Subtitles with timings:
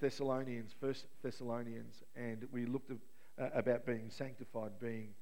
[0.00, 2.96] Thessalonians, First Thessalonians, and we looked at,
[3.38, 5.14] uh, about being sanctified, being,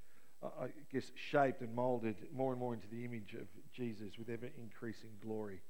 [0.43, 4.29] uh, I guess, shaped and molded more and more into the image of Jesus with
[4.29, 5.61] ever increasing glory.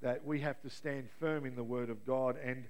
[0.00, 2.64] That we have to stand firm in the Word of God, and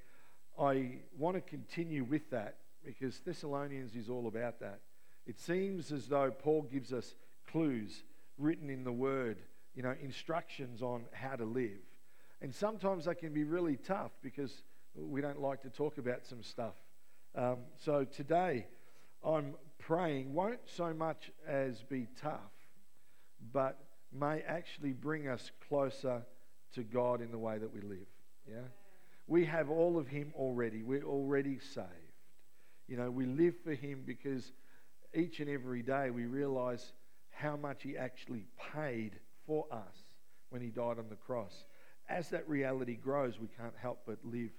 [0.58, 4.80] I want to continue with that because Thessalonians is all about that.
[5.26, 7.14] It seems as though Paul gives us
[7.50, 8.02] clues
[8.38, 9.38] written in the Word,
[9.74, 11.80] you know, instructions on how to live.
[12.40, 14.62] And sometimes they can be really tough because
[14.94, 16.74] we don't like to talk about some stuff.
[17.34, 18.66] Um, so today,
[19.24, 22.52] I'm praying won't so much as be tough,
[23.52, 23.78] but
[24.12, 26.22] may actually bring us closer
[26.74, 28.06] to God in the way that we live.
[28.48, 28.68] Yeah?
[29.26, 30.82] We have all of Him already.
[30.82, 31.86] We're already saved.
[32.88, 34.52] You know, we live for Him because
[35.14, 36.92] each and every day we realize
[37.30, 39.12] how much He actually paid
[39.46, 40.04] for us
[40.50, 41.64] when He died on the cross.
[42.08, 44.50] As that reality grows, we can't help but live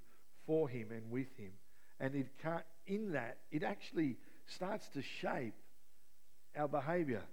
[0.46, 1.52] for Him and with Him.
[2.00, 5.54] And it can't, in that, it actually starts to shape
[6.58, 7.24] our behavior.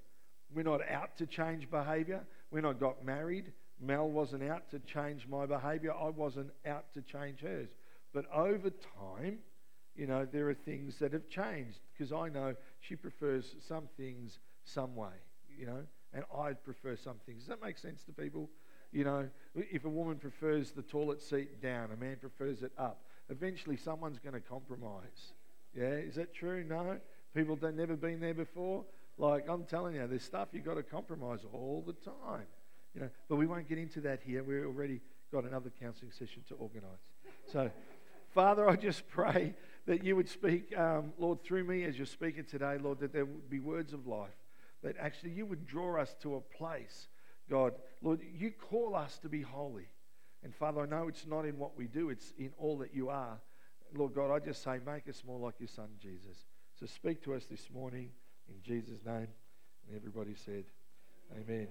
[0.54, 2.24] We're not out to change behavior.
[2.50, 5.92] When I got married, Mel wasn't out to change my behavior.
[5.92, 7.70] I wasn't out to change hers.
[8.12, 9.38] But over time,
[9.96, 14.38] you know, there are things that have changed because I know she prefers some things
[14.64, 15.14] some way,
[15.58, 17.40] you know, and I prefer some things.
[17.40, 18.50] Does that make sense to people?
[18.92, 23.04] You know, if a woman prefers the toilet seat down, a man prefers it up,
[23.30, 25.32] eventually someone's going to compromise.
[25.74, 26.64] Yeah, is that true?
[26.68, 26.98] No?
[27.34, 28.84] People that never been there before?
[29.18, 32.46] Like, I'm telling you, there's stuff you've got to compromise all the time.
[32.94, 34.42] You know, but we won't get into that here.
[34.42, 35.00] We've already
[35.30, 36.98] got another counselling session to organise.
[37.52, 37.70] So,
[38.34, 39.54] Father, I just pray
[39.86, 43.24] that you would speak, um, Lord, through me as you're speaking today, Lord, that there
[43.24, 44.30] would be words of life,
[44.82, 47.08] that actually you would draw us to a place,
[47.48, 47.74] God.
[48.02, 49.88] Lord, you call us to be holy.
[50.42, 53.08] And Father, I know it's not in what we do, it's in all that you
[53.10, 53.38] are.
[53.94, 56.44] Lord God, I just say, make us more like your Son, Jesus.
[56.78, 58.10] So speak to us this morning
[58.48, 59.28] in Jesus' name.
[59.88, 60.64] And everybody said,
[61.32, 61.68] Amen.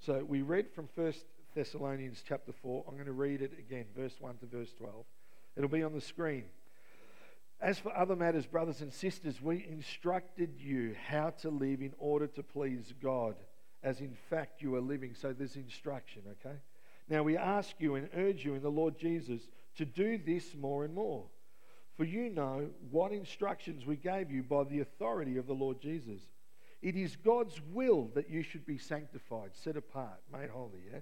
[0.00, 1.12] So we read from 1
[1.54, 2.84] Thessalonians chapter 4.
[2.88, 5.04] I'm going to read it again, verse 1 to verse 12.
[5.56, 6.44] It'll be on the screen.
[7.60, 12.28] As for other matters, brothers and sisters, we instructed you how to live in order
[12.28, 13.34] to please God,
[13.82, 15.14] as in fact you are living.
[15.14, 16.56] So there's instruction, okay?
[17.08, 20.84] Now we ask you and urge you in the Lord Jesus to do this more
[20.84, 21.24] and more.
[21.96, 26.20] For you know what instructions we gave you by the authority of the Lord Jesus.
[26.80, 31.00] It is God's will that you should be sanctified, set apart, made holy, yeah?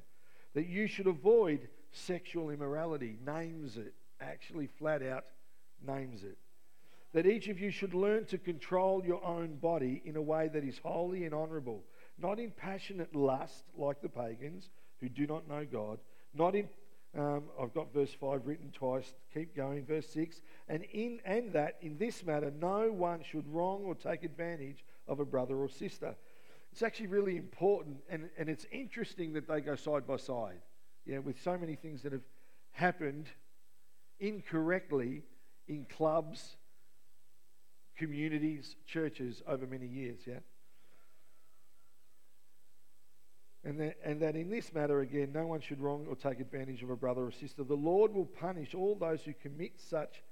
[0.55, 5.25] That you should avoid sexual immorality, names it, actually flat out
[5.87, 6.39] names it.
[7.13, 10.65] That each of you should learn to control your own body in a way that
[10.65, 11.85] is holy and honorable,
[12.19, 15.99] not in passionate lust like the pagans who do not know God,
[16.35, 16.69] not in
[17.17, 19.15] um, I've got verse 5 written twice.
[19.33, 19.87] Keep going.
[19.87, 20.43] Verse 6.
[20.69, 25.19] And in and that in this matter no one should wrong or take advantage of
[25.21, 26.15] a brother or sister.
[26.73, 30.61] It's actually really important and, and it's interesting that they go side by side.
[31.07, 32.25] Yeah, with so many things that have
[32.73, 33.29] happened
[34.21, 35.23] incorrectly
[35.69, 36.57] in clubs,
[37.97, 40.41] communities, churches over many years, yeah?
[43.67, 46.85] And that, and that in this matter, again, no one should wrong or take advantage
[46.85, 47.65] of a brother or sister.
[47.65, 50.23] The Lord will punish all those who commit such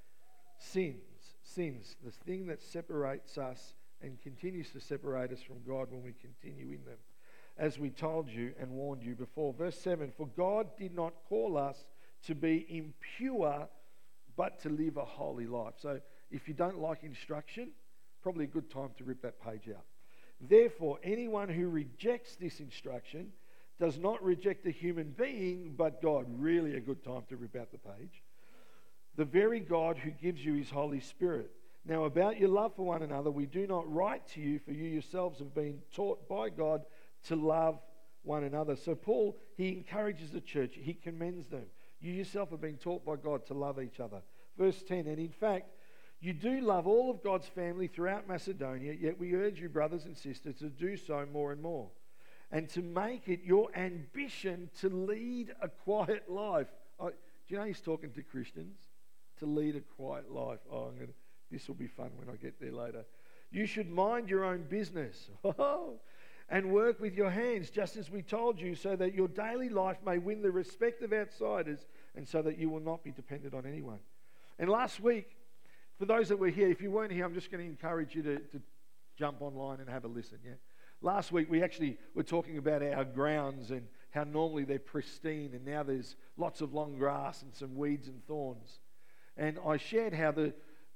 [0.56, 1.02] sins.
[1.42, 6.12] Sins, the thing that separates us and continues to separate us from God when we
[6.12, 6.98] continue in them,
[7.58, 9.52] as we told you and warned you before.
[9.52, 11.86] Verse 7 For God did not call us
[12.26, 13.68] to be impure,
[14.36, 15.74] but to live a holy life.
[15.82, 15.98] So
[16.30, 17.72] if you don't like instruction,
[18.22, 19.84] probably a good time to rip that page out.
[20.40, 23.32] Therefore, anyone who rejects this instruction
[23.78, 26.26] does not reject a human being, but God.
[26.28, 28.22] Really a good time to rip out the page.
[29.16, 31.50] The very God who gives you his Holy Spirit.
[31.86, 34.84] Now, about your love for one another, we do not write to you, for you
[34.84, 36.82] yourselves have been taught by God
[37.28, 37.78] to love
[38.22, 38.74] one another.
[38.76, 41.66] So, Paul, he encourages the church, he commends them.
[42.00, 44.22] You yourself have been taught by God to love each other.
[44.58, 45.70] Verse 10 And in fact,
[46.24, 50.16] you do love all of God's family throughout Macedonia, yet we urge you, brothers and
[50.16, 51.88] sisters, to do so more and more.
[52.50, 56.68] And to make it your ambition to lead a quiet life.
[57.00, 57.12] do
[57.48, 58.78] you know he's talking to Christians?
[59.40, 60.60] To lead a quiet life.
[60.70, 61.12] Oh, I'm gonna,
[61.50, 63.04] this will be fun when I get there later.
[63.50, 65.94] You should mind your own business oh,
[66.48, 69.98] and work with your hands, just as we told you, so that your daily life
[70.04, 73.66] may win the respect of outsiders and so that you will not be dependent on
[73.66, 73.98] anyone.
[74.58, 75.36] And last week,
[76.04, 78.22] for those that were here, if you weren't here, I'm just going to encourage you
[78.24, 78.60] to, to
[79.18, 80.38] jump online and have a listen.
[80.44, 80.52] Yeah.
[81.00, 85.64] Last week we actually were talking about our grounds and how normally they're pristine, and
[85.64, 88.80] now there's lots of long grass and some weeds and thorns.
[89.38, 90.52] And I shared how the,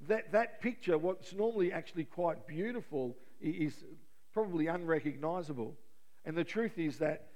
[0.09, 3.83] that, that picture, what's normally actually quite beautiful, is
[4.35, 5.75] probably unrecognizable.
[6.27, 7.29] And the truth is that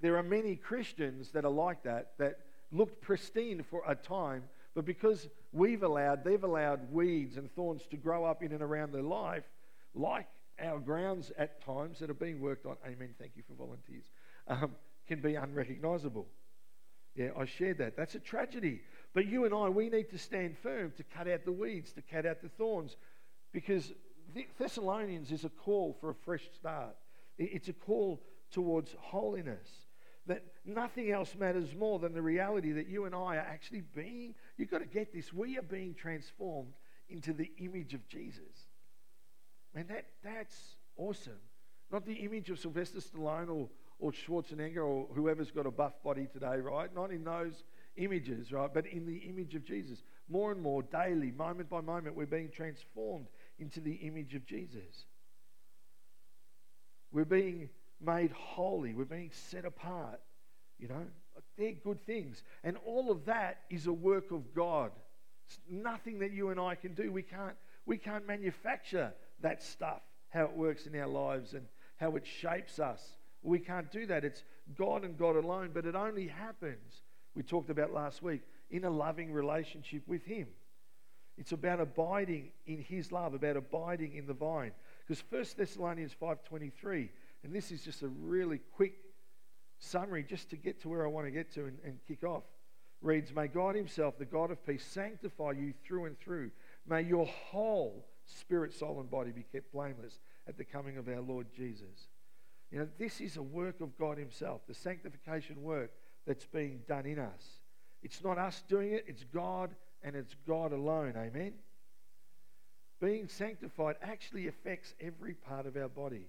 [0.00, 2.38] there are many Christians that are like that, that
[2.70, 4.44] looked pristine for a time,
[4.76, 8.92] but because we've allowed, they've allowed weeds and thorns to grow up in and around
[8.92, 9.44] their life,
[9.94, 10.26] like
[10.62, 14.04] our grounds at times that are being worked on, amen, thank you for volunteers,
[14.48, 14.72] um,
[15.08, 16.26] can be unrecognizable.
[17.14, 17.96] Yeah, I shared that.
[17.96, 18.82] That's a tragedy.
[19.14, 22.02] But you and I, we need to stand firm to cut out the weeds, to
[22.02, 22.96] cut out the thorns,
[23.52, 23.92] because
[24.58, 26.94] Thessalonians is a call for a fresh start.
[27.38, 29.68] It's a call towards holiness.
[30.26, 34.34] That nothing else matters more than the reality that you and I are actually being,
[34.56, 36.72] you've got to get this, we are being transformed
[37.08, 38.66] into the image of Jesus.
[39.74, 41.38] Man, that, that's awesome.
[41.92, 43.68] Not the image of Sylvester Stallone or,
[43.98, 46.92] or Schwarzenegger or whoever's got a buff body today, right?
[46.94, 47.62] Not in those
[47.96, 48.72] images, right?
[48.72, 50.02] But in the image of Jesus.
[50.28, 53.26] More and more, daily, moment by moment, we're being transformed
[53.58, 55.06] into the image of Jesus.
[57.12, 57.70] We're being
[58.00, 58.94] made holy.
[58.94, 60.20] We're being set apart.
[60.78, 61.06] You know,
[61.56, 62.42] they're good things.
[62.64, 64.90] And all of that is a work of God.
[65.46, 67.10] It's nothing that you and I can do.
[67.12, 67.56] We can't,
[67.86, 71.66] we can't manufacture that stuff, how it works in our lives and
[71.96, 73.02] how it shapes us.
[73.42, 74.24] We can't do that.
[74.24, 74.42] It's
[74.76, 77.02] God and God alone, but it only happens,
[77.34, 80.48] we talked about last week, in a loving relationship with Him.
[81.38, 84.72] It's about abiding in His love, about abiding in the vine.
[85.06, 87.08] Because 1 Thessalonians 5.23,
[87.44, 88.94] and this is just a really quick
[89.78, 92.44] summary just to get to where I want to get to and, and kick off,
[93.02, 96.50] reads, May God Himself, the God of peace, sanctify you through and through.
[96.88, 100.18] May your whole spirit, soul, and body be kept blameless
[100.48, 102.08] at the coming of our Lord Jesus.
[102.70, 105.90] You know, this is a work of God Himself, the sanctification work
[106.26, 107.60] that's being done in us.
[108.02, 109.70] It's not us doing it, it's God
[110.02, 111.14] and it's God alone.
[111.16, 111.54] Amen?
[113.00, 116.28] Being sanctified actually affects every part of our body.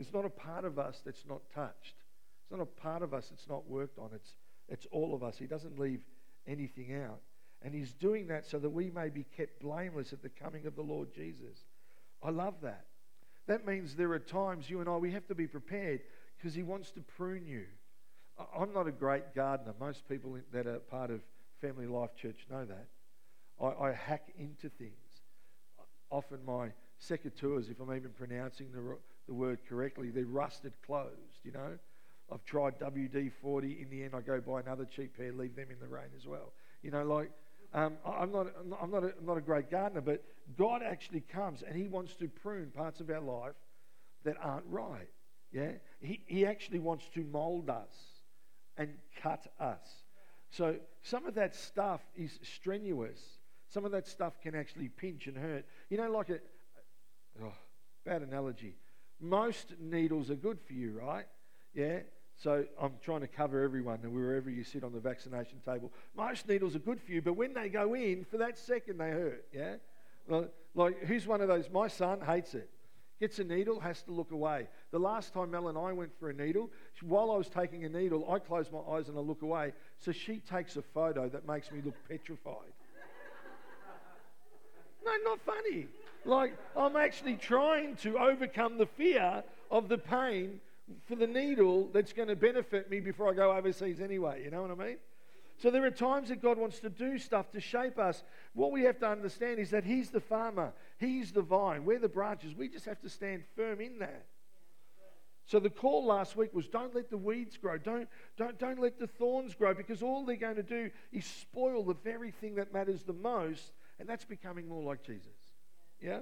[0.00, 1.96] There's not a part of us that's not touched.
[2.40, 4.08] It's not a part of us that's not worked on.
[4.14, 4.34] It's,
[4.66, 5.36] it's all of us.
[5.36, 6.00] He doesn't leave
[6.46, 7.20] anything out.
[7.60, 10.74] And He's doing that so that we may be kept blameless at the coming of
[10.74, 11.66] the Lord Jesus.
[12.22, 12.86] I love that.
[13.46, 16.00] That means there are times you and I, we have to be prepared
[16.38, 17.66] because He wants to prune you.
[18.58, 19.74] I'm not a great gardener.
[19.78, 21.20] Most people that are part of
[21.60, 22.86] Family Life Church know that.
[23.62, 24.94] I, I hack into things.
[26.08, 26.70] Often my
[27.06, 28.96] secateurs, if I'm even pronouncing the,
[29.30, 31.78] the word correctly, they're rusted closed, you know.
[32.32, 33.80] I've tried WD-40.
[33.80, 36.26] In the end, I go buy another cheap pair, leave them in the rain as
[36.26, 36.52] well.
[36.82, 37.30] You know, like
[37.72, 38.48] um, I'm, not,
[38.82, 40.24] I'm, not a, I'm not a great gardener, but
[40.58, 43.54] God actually comes and He wants to prune parts of our life
[44.24, 45.08] that aren't right.
[45.52, 45.72] Yeah?
[46.00, 47.94] He, he actually wants to mold us
[48.76, 48.90] and
[49.22, 49.86] cut us.
[50.50, 53.20] So some of that stuff is strenuous.
[53.68, 55.64] Some of that stuff can actually pinch and hurt.
[55.88, 56.40] You know, like a
[57.44, 57.52] oh,
[58.04, 58.74] bad analogy.
[59.20, 61.26] Most needles are good for you, right?
[61.74, 62.00] Yeah.
[62.42, 66.48] So I'm trying to cover everyone, and wherever you sit on the vaccination table, most
[66.48, 69.44] needles are good for you, but when they go in, for that second, they hurt.
[69.52, 69.74] Yeah.
[70.74, 71.68] Like, who's one of those?
[71.70, 72.70] My son hates it.
[73.20, 74.68] Gets a needle, has to look away.
[74.92, 76.70] The last time Mel and I went for a needle,
[77.02, 79.74] while I was taking a needle, I close my eyes and I look away.
[79.98, 82.72] So she takes a photo that makes me look petrified.
[85.04, 85.88] no, not funny.
[86.24, 90.60] Like, I'm actually trying to overcome the fear of the pain
[91.06, 94.42] for the needle that's going to benefit me before I go overseas anyway.
[94.44, 94.96] You know what I mean?
[95.56, 98.22] So there are times that God wants to do stuff to shape us.
[98.54, 102.08] What we have to understand is that He's the farmer, He's the vine, we're the
[102.08, 102.54] branches.
[102.54, 104.26] We just have to stand firm in that.
[105.44, 107.76] So the call last week was don't let the weeds grow.
[107.76, 108.08] Don't,
[108.38, 111.94] don't, don't let the thorns grow because all they're going to do is spoil the
[111.94, 115.39] very thing that matters the most, and that's becoming more like Jesus.
[116.00, 116.20] Yeah?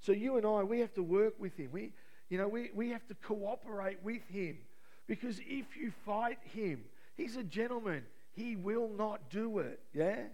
[0.00, 1.70] So you and I, we have to work with him.
[1.72, 1.92] We,
[2.28, 4.58] you know, we, we have to cooperate with him
[5.06, 6.84] because if you fight him,
[7.16, 8.04] he's a gentleman.
[8.32, 9.80] He will not do it.
[9.94, 10.24] Yeah?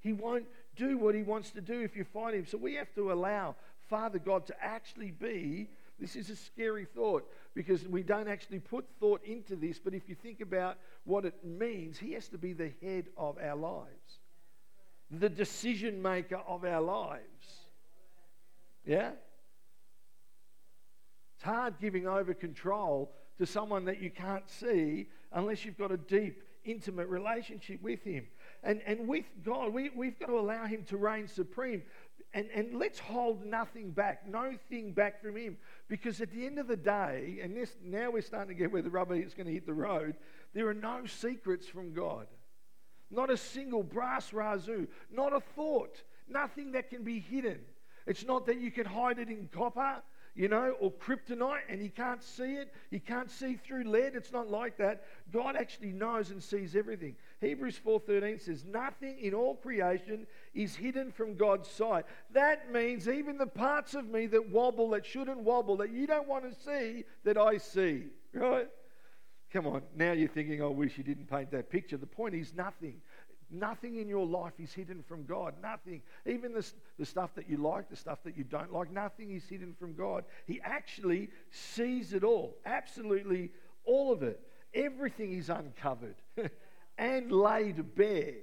[0.00, 0.46] He won't
[0.76, 2.46] do what he wants to do if you fight him.
[2.46, 3.56] So we have to allow
[3.88, 5.68] Father God to actually be.
[5.98, 10.08] This is a scary thought because we don't actually put thought into this, but if
[10.08, 14.18] you think about what it means, he has to be the head of our lives,
[15.10, 17.66] the decision maker of our lives.
[18.84, 19.10] Yeah?
[21.36, 25.96] It's hard giving over control to someone that you can't see unless you've got a
[25.96, 28.26] deep, intimate relationship with Him.
[28.62, 31.82] And, and with God, we, we've got to allow Him to reign supreme.
[32.32, 35.58] And, and let's hold nothing back, no thing back from Him.
[35.88, 38.82] Because at the end of the day, and this, now we're starting to get where
[38.82, 40.16] the rubber is going to hit the road,
[40.54, 42.26] there are no secrets from God.
[43.10, 47.60] Not a single brass razoo, not a thought, nothing that can be hidden.
[48.06, 50.02] It's not that you can hide it in copper,
[50.36, 52.72] you know, or kryptonite and you can't see it.
[52.90, 54.14] You can't see through lead.
[54.14, 55.04] It's not like that.
[55.32, 57.16] God actually knows and sees everything.
[57.40, 63.38] Hebrews 4:13 says, "Nothing in all creation is hidden from God's sight." That means even
[63.38, 67.04] the parts of me that wobble, that shouldn't wobble, that you don't want to see,
[67.24, 68.10] that I see.
[68.32, 68.68] Right?
[69.52, 71.96] Come on, now you're thinking, oh, I wish you didn't paint that picture.
[71.96, 73.00] The point is nothing.
[73.48, 75.54] Nothing in your life is hidden from God.
[75.62, 76.02] Nothing.
[76.26, 79.44] Even the, the stuff that you like, the stuff that you don't like, nothing is
[79.44, 80.24] hidden from God.
[80.46, 82.56] He actually sees it all.
[82.66, 83.52] Absolutely
[83.84, 84.40] all of it.
[84.74, 86.16] Everything is uncovered
[86.98, 88.34] and laid bare.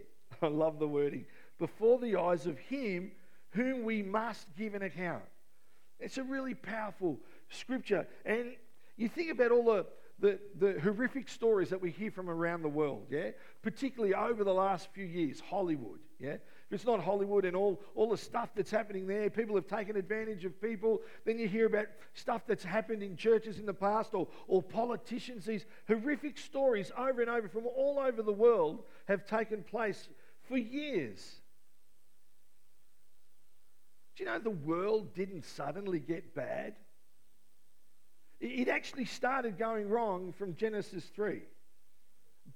[0.41, 1.25] I love the wording.
[1.59, 3.11] Before the eyes of Him
[3.53, 5.23] whom we must give an account.
[5.99, 7.19] It's a really powerful
[7.49, 8.07] scripture.
[8.25, 8.53] And
[8.97, 9.85] you think about all the
[10.23, 13.31] the, the horrific stories that we hear from around the world, yeah?
[13.61, 16.35] Particularly over the last few years, Hollywood, yeah?
[16.35, 19.97] If it's not Hollywood and all, all the stuff that's happening there, people have taken
[19.97, 21.01] advantage of people.
[21.25, 25.43] Then you hear about stuff that's happened in churches in the past or, or politicians.
[25.43, 30.07] These horrific stories over and over from all over the world have taken place
[30.47, 31.41] for years.
[34.15, 36.75] Do you know the world didn't suddenly get bad?
[38.39, 41.41] It actually started going wrong from Genesis 3.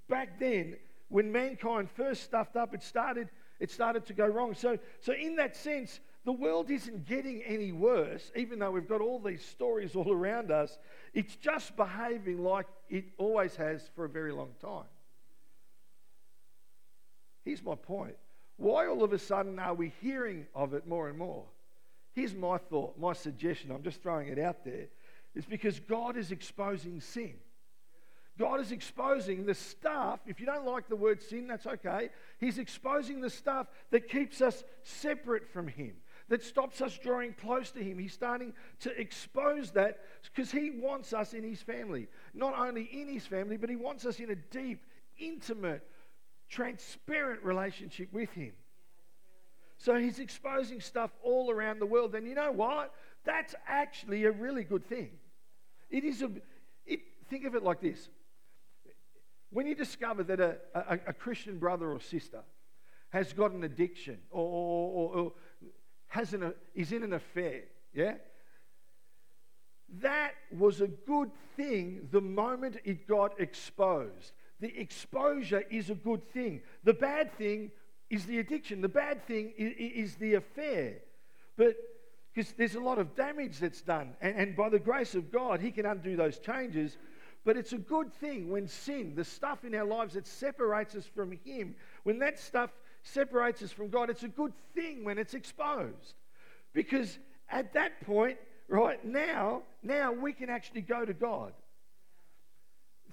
[0.10, 0.76] Back then,
[1.10, 3.30] when mankind first stuffed up, it started,
[3.60, 4.54] it started to go wrong.
[4.54, 9.00] So, so, in that sense, the world isn't getting any worse, even though we've got
[9.00, 10.78] all these stories all around us.
[11.14, 14.88] It's just behaving like it always has for a very long time.
[17.46, 18.18] Here's my point.
[18.58, 21.46] Why all of a sudden are we hearing of it more and more?
[22.14, 23.72] Here's my thought, my suggestion.
[23.72, 24.88] I'm just throwing it out there.
[25.38, 27.36] It's because God is exposing sin.
[28.40, 30.20] God is exposing the stuff.
[30.26, 32.10] If you don't like the word sin, that's okay.
[32.40, 35.94] He's exposing the stuff that keeps us separate from Him,
[36.30, 38.00] that stops us drawing close to Him.
[38.00, 42.08] He's starting to expose that because He wants us in His family.
[42.34, 44.86] Not only in His family, but He wants us in a deep,
[45.20, 45.84] intimate,
[46.50, 48.54] transparent relationship with Him.
[49.78, 52.16] So He's exposing stuff all around the world.
[52.16, 52.92] And you know what?
[53.24, 55.12] That's actually a really good thing.
[55.90, 56.30] It is a,
[56.86, 58.10] it, think of it like this.
[59.50, 62.42] When you discover that a, a, a Christian brother or sister
[63.10, 65.34] has got an addiction or, or, or
[66.08, 67.64] has an, is in an affair,
[67.94, 68.16] yeah?
[70.02, 74.34] That was a good thing the moment it got exposed.
[74.60, 76.62] The exposure is a good thing.
[76.84, 77.72] The bad thing
[78.10, 78.82] is the addiction.
[78.82, 80.96] The bad thing is, is the affair.
[81.56, 81.76] But
[82.38, 84.14] because there's a lot of damage that's done.
[84.22, 86.96] And, and by the grace of God, He can undo those changes.
[87.44, 91.06] But it's a good thing when sin, the stuff in our lives that separates us
[91.16, 92.70] from Him, when that stuff
[93.02, 96.14] separates us from God, it's a good thing when it's exposed.
[96.74, 97.18] Because
[97.50, 101.54] at that point, right now, now we can actually go to God.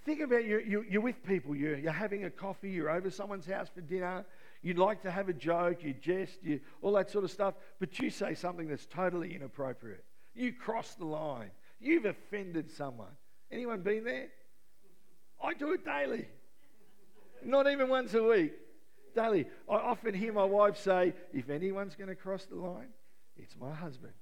[0.04, 3.46] Think about you, you, you're with people, you're, you're having a coffee, you're over someone's
[3.46, 4.26] house for dinner,
[4.64, 7.98] You'd like to have a joke, you jest, you, all that sort of stuff, but
[7.98, 10.02] you say something that's totally inappropriate.
[10.34, 11.50] You cross the line.
[11.80, 13.12] You've offended someone.
[13.52, 14.28] Anyone been there?
[15.42, 16.26] I do it daily.
[17.44, 18.54] Not even once a week.
[19.14, 19.44] Daily.
[19.68, 22.88] I often hear my wife say, if anyone's going to cross the line,
[23.36, 24.14] it's my husband.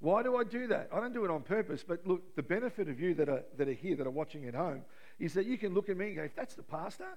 [0.00, 0.90] Why do I do that?
[0.92, 3.68] I don't do it on purpose, but look, the benefit of you that are, that
[3.68, 4.82] are here, that are watching at home,
[5.18, 7.08] is that you can look at me and go, if that's the pastor,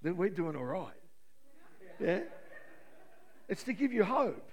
[0.00, 0.94] then we're doing all right.
[2.00, 2.20] Yeah?
[3.48, 4.48] It's to give you hope.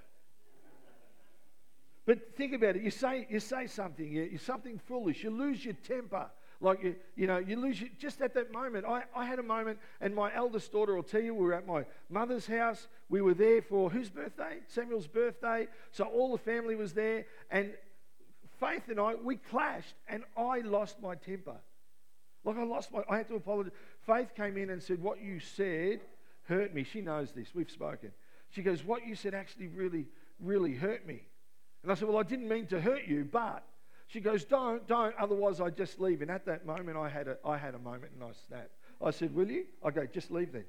[2.06, 2.84] But think about it.
[2.84, 5.24] You say, you say something, you, are something foolish.
[5.24, 6.27] You lose your temper.
[6.60, 8.86] Like, you, you know, you lose your, just at that moment.
[8.88, 11.68] I, I had a moment, and my eldest daughter will tell you, we were at
[11.68, 12.88] my mother's house.
[13.10, 14.60] We were there for whose birthday?
[14.68, 15.68] Samuel's birthday.
[15.92, 17.25] So all the family was there.
[17.51, 17.74] And
[18.60, 21.58] Faith and I, we clashed, and I lost my temper.
[22.44, 23.74] Like, I lost my, I had to apologize.
[24.08, 26.00] Faith came in and said, What you said
[26.48, 26.84] hurt me.
[26.84, 27.50] She knows this.
[27.54, 28.12] We've spoken.
[28.51, 30.06] She goes, What you said actually really,
[30.39, 31.22] really hurt me.
[31.84, 33.63] And I said, Well, I didn't mean to hurt you, but
[34.08, 36.22] she goes, Don't, don't, otherwise I just leave.
[36.22, 38.72] And at that moment, I had a, I had a moment and I snapped.
[39.01, 39.66] I said, Will you?
[39.84, 40.66] I go, Just leave then.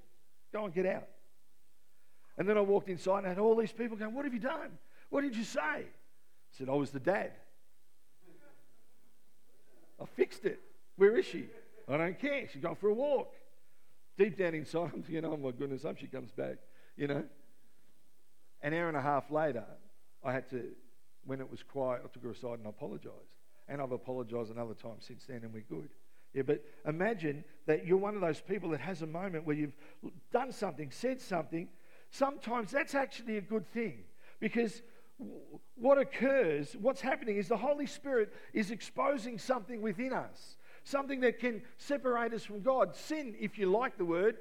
[0.53, 1.09] Go and get out.
[2.37, 4.41] And then I walked inside and I had all these people going, What have you
[4.41, 4.79] done?
[5.11, 5.61] What did you say?
[5.61, 5.85] I
[6.53, 7.33] said, I was the dad.
[10.01, 10.61] I fixed it.
[10.97, 11.47] Where is she?
[11.89, 12.47] I don't care.
[12.53, 13.33] She's gone for a walk
[14.19, 16.57] deep down inside, I'm thinking, oh my goodness, I hope she comes back,
[16.97, 17.25] you know.
[18.63, 19.65] An hour and a half later,
[20.25, 20.65] I had to,
[21.25, 23.33] when it was quiet, I took her aside and apologised.
[23.69, 25.91] And I've apologised another time since then, and we're good.
[26.35, 29.77] Yeah, but imagine that you're one of those people that has a moment where you've
[30.33, 31.69] done something, said something.
[32.11, 34.01] Sometimes that's actually a good thing
[34.41, 34.83] because
[35.77, 40.57] what occurs, what's happening is the Holy Spirit is exposing something within us,
[40.89, 42.95] something that can separate us from God.
[42.95, 44.37] Sin, if you like the word,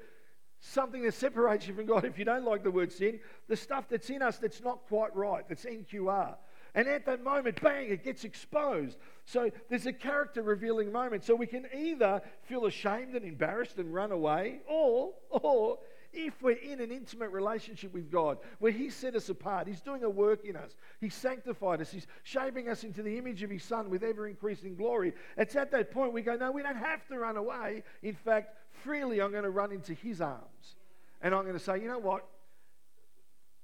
[0.60, 3.84] something that separates you from God if you don't like the word sin, the stuff
[3.88, 6.36] that's in us that's not quite right, that's NQR.
[6.74, 8.98] And at that moment, bang, it gets exposed.
[9.24, 11.24] So there's a character revealing moment.
[11.24, 15.78] So we can either feel ashamed and embarrassed and run away, or, or
[16.12, 20.04] if we're in an intimate relationship with God, where He set us apart, He's doing
[20.04, 23.62] a work in us, He's sanctified us, He's shaping us into the image of His
[23.62, 27.06] Son with ever increasing glory, it's at that point we go, No, we don't have
[27.08, 27.82] to run away.
[28.02, 30.76] In fact, freely I'm going to run into His arms.
[31.20, 32.26] And I'm going to say, You know what?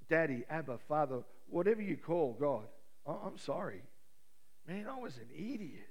[0.09, 2.65] Daddy, Abba, Father, whatever you call God,
[3.07, 3.81] I'm sorry.
[4.67, 5.81] Man, I was an idiot.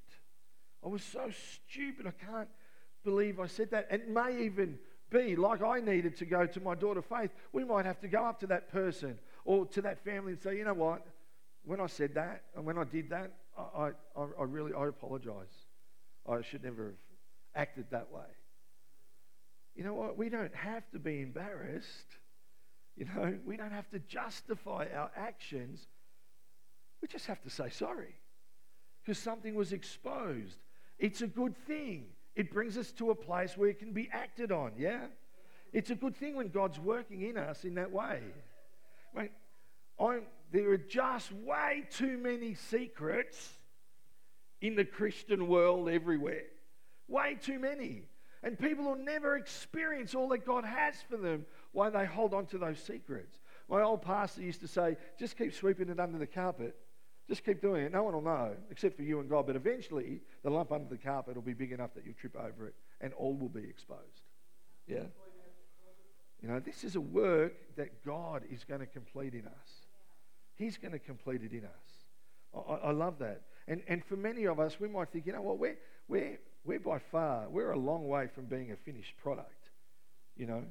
[0.84, 2.06] I was so stupid.
[2.06, 2.48] I can't
[3.04, 3.86] believe I said that.
[3.90, 4.78] And it may even
[5.14, 7.30] be like I needed to go to my daughter Faith.
[7.52, 10.56] We might have to go up to that person or to that family and say,
[10.56, 11.06] you know what?
[11.64, 15.54] When I said that and when I did that, I, I, I really I apologize.
[16.28, 18.22] I should never have acted that way.
[19.74, 20.18] You know what?
[20.18, 22.18] We don't have to be embarrassed.
[22.96, 25.86] You know, we don't have to justify our actions.
[27.02, 28.14] We just have to say sorry
[29.02, 30.58] because something was exposed.
[30.98, 32.06] It's a good thing.
[32.36, 35.06] It brings us to a place where it can be acted on, yeah?
[35.72, 38.20] It's a good thing when God's working in us in that way.
[39.12, 39.32] Right?
[40.00, 40.22] I'm,
[40.52, 43.52] there are just way too many secrets
[44.60, 46.44] in the Christian world everywhere.
[47.08, 48.02] Way too many.
[48.42, 52.46] And people will never experience all that God has for them while they hold on
[52.46, 53.40] to those secrets.
[53.68, 56.76] My old pastor used to say, just keep sweeping it under the carpet.
[57.28, 57.92] Just keep doing it.
[57.92, 59.46] No one will know except for you and God.
[59.46, 62.66] But eventually, the lump under the carpet will be big enough that you'll trip over
[62.66, 64.00] it and all will be exposed.
[64.86, 65.04] Yeah?
[66.42, 69.70] You know, this is a work that God is going to complete in us.
[70.56, 72.64] He's going to complete it in us.
[72.68, 73.42] I, I, love that.
[73.66, 76.78] And, and for many of us, we might think, you know what, we're, we're, we're
[76.78, 79.70] by far, we're a long way from being a finished product,
[80.36, 80.64] you know.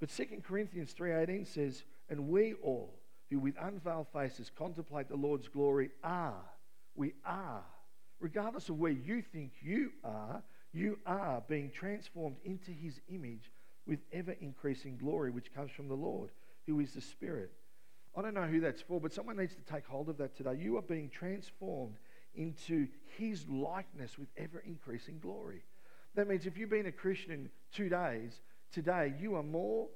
[0.00, 2.94] But 2 Corinthians 3.18 says, and we all,
[3.34, 6.40] who with unveiled faces contemplate the Lord's glory are,
[6.94, 7.64] we are,
[8.20, 10.40] regardless of where you think you are,
[10.72, 13.50] you are being transformed into his image
[13.88, 16.30] with ever increasing glory, which comes from the Lord,
[16.68, 17.50] who is the Spirit.
[18.16, 20.54] I don't know who that's for, but someone needs to take hold of that today.
[20.56, 21.96] You are being transformed
[22.36, 22.86] into
[23.18, 25.64] his likeness with ever increasing glory.
[26.14, 29.88] That means if you've been a Christian two days, today you are more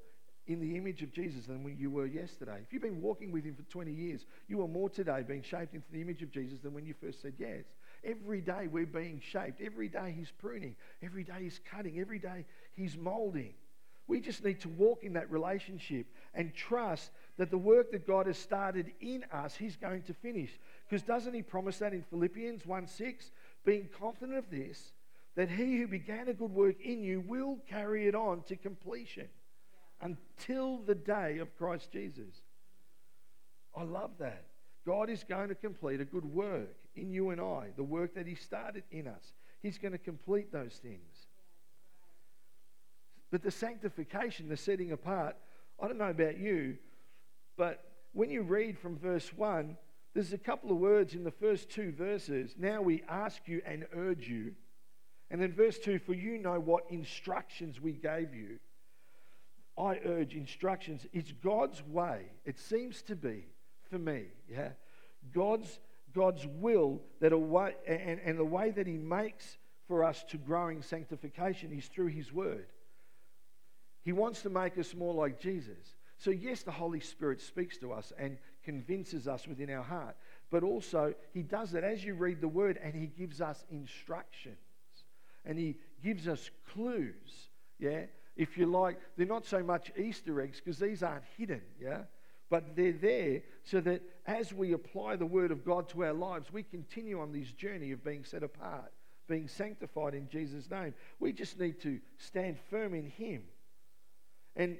[0.48, 2.58] in the image of Jesus than when you were yesterday.
[2.62, 5.74] If you've been walking with him for 20 years, you are more today being shaped
[5.74, 7.64] into the image of Jesus than when you first said yes.
[8.02, 9.60] Every day we're being shaped.
[9.60, 10.74] Every day he's pruning.
[11.02, 12.00] Every day he's cutting.
[12.00, 13.52] Every day he's molding.
[14.06, 18.26] We just need to walk in that relationship and trust that the work that God
[18.26, 20.50] has started in us, he's going to finish.
[20.88, 23.30] Because doesn't he promise that in Philippians 1 6?
[23.66, 24.92] Being confident of this,
[25.36, 29.28] that he who began a good work in you will carry it on to completion
[30.00, 32.42] until the day of Christ Jesus.
[33.76, 34.44] I love that.
[34.86, 38.26] God is going to complete a good work in you and I, the work that
[38.26, 39.32] He started in us.
[39.62, 41.26] He's going to complete those things.
[43.30, 45.36] But the sanctification, the setting apart,
[45.80, 46.78] I don't know about you,
[47.56, 49.76] but when you read from verse 1,
[50.14, 52.54] there's a couple of words in the first two verses.
[52.58, 54.54] Now we ask you and urge you.
[55.30, 58.58] And then verse 2 For you know what instructions we gave you.
[59.78, 61.06] I urge instructions.
[61.12, 62.26] It's God's way.
[62.44, 63.46] It seems to be
[63.90, 64.24] for me.
[64.50, 64.70] Yeah,
[65.32, 65.78] God's
[66.14, 70.36] God's will that a way and, and the way that He makes for us to
[70.36, 72.66] growing sanctification is through His Word.
[74.04, 75.96] He wants to make us more like Jesus.
[76.16, 80.16] So yes, the Holy Spirit speaks to us and convinces us within our heart,
[80.50, 84.56] but also He does it as you read the Word and He gives us instructions
[85.44, 87.50] and He gives us clues.
[87.78, 88.06] Yeah,
[88.38, 92.02] if you like, they're not so much Easter eggs because these aren't hidden, yeah?
[92.48, 96.50] But they're there so that as we apply the Word of God to our lives,
[96.50, 98.92] we continue on this journey of being set apart,
[99.28, 100.94] being sanctified in Jesus' name.
[101.18, 103.42] We just need to stand firm in Him.
[104.56, 104.78] And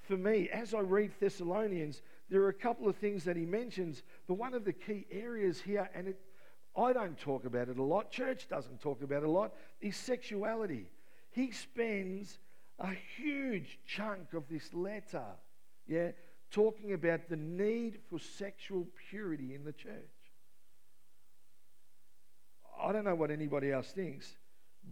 [0.00, 4.02] for me, as I read Thessalonians, there are a couple of things that he mentions,
[4.26, 6.20] but one of the key areas here, and it,
[6.76, 9.96] I don't talk about it a lot, church doesn't talk about it a lot, is
[9.96, 10.86] sexuality.
[11.30, 12.38] He spends
[12.80, 15.24] a huge chunk of this letter,
[15.86, 16.10] yeah,
[16.50, 19.92] talking about the need for sexual purity in the church.
[22.82, 24.34] I don't know what anybody else thinks,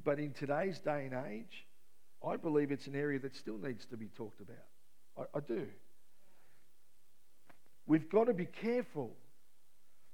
[0.05, 1.67] But in today's day and age,
[2.27, 5.27] I believe it's an area that still needs to be talked about.
[5.35, 5.67] I, I do.
[7.87, 9.17] We've got to be careful.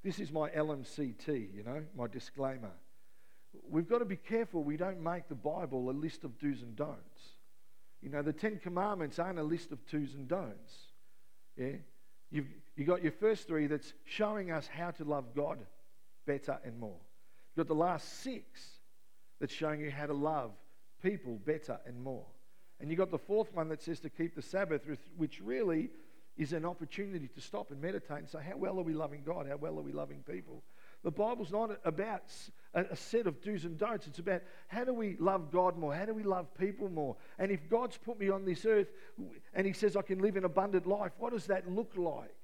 [0.05, 2.71] This is my LMCT, you know, my disclaimer.
[3.69, 6.77] We've got to be careful we don't make the Bible a list of do's and
[6.77, 7.34] don'ts.
[8.05, 10.75] You know, the Ten Commandments aren't a list of do's and don'ts.
[11.57, 11.77] Yeah?
[12.31, 15.59] You've, you've got your first three that's showing us how to love God
[16.27, 16.99] better and more.
[17.57, 18.45] You've got the last six
[19.41, 20.51] that's showing you how to love
[21.03, 22.27] people better and more.
[22.79, 24.83] And you've got the fourth one that says to keep the Sabbath,
[25.17, 25.89] which really
[26.37, 29.47] is an opportunity to stop and meditate and say, How well are we loving God?
[29.49, 30.63] How well are we loving people?
[31.05, 32.33] The Bible's not about
[32.73, 34.07] a set of do's and don'ts.
[34.07, 35.95] It's about how do we love God more?
[35.95, 37.15] How do we love people more?
[37.39, 38.89] And if God's put me on this earth
[39.53, 42.35] and He says I can live an abundant life, what does that look like?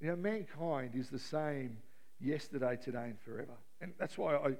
[0.00, 1.78] You know, mankind is the same
[2.20, 3.56] yesterday, today, and forever.
[3.80, 4.50] And that's why I,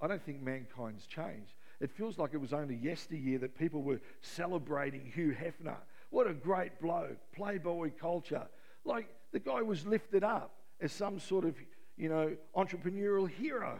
[0.00, 1.54] I don't think mankind's changed.
[1.80, 5.76] It feels like it was only yesteryear that people were celebrating Hugh Hefner.
[6.10, 8.46] What a great bloke, playboy culture.
[8.84, 11.56] Like the guy was lifted up as some sort of,
[11.96, 13.78] you know, entrepreneurial hero.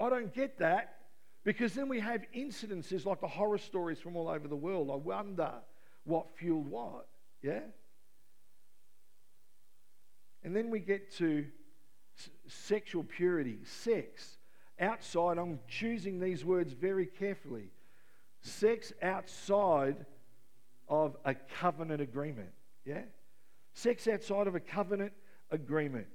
[0.00, 0.96] I don't get that
[1.44, 4.90] because then we have incidences like the horror stories from all over the world.
[4.90, 5.52] I wonder
[6.04, 7.06] what fueled what,
[7.42, 7.60] yeah?
[10.42, 11.46] And then we get to
[12.18, 14.38] s- sexual purity, sex.
[14.78, 17.70] Outside, I'm choosing these words very carefully.
[18.40, 20.06] Sex outside
[20.88, 22.50] of a covenant agreement,
[22.86, 23.02] yeah?
[23.72, 25.12] Sex outside of a covenant
[25.50, 26.06] agreement.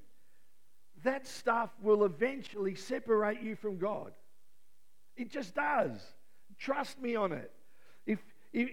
[1.04, 4.12] That stuff will eventually separate you from God.
[5.16, 5.92] It just does.
[6.58, 7.52] Trust me on it.
[8.06, 8.20] If,
[8.54, 8.70] if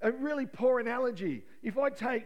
[0.00, 2.24] a really poor analogy, if I take,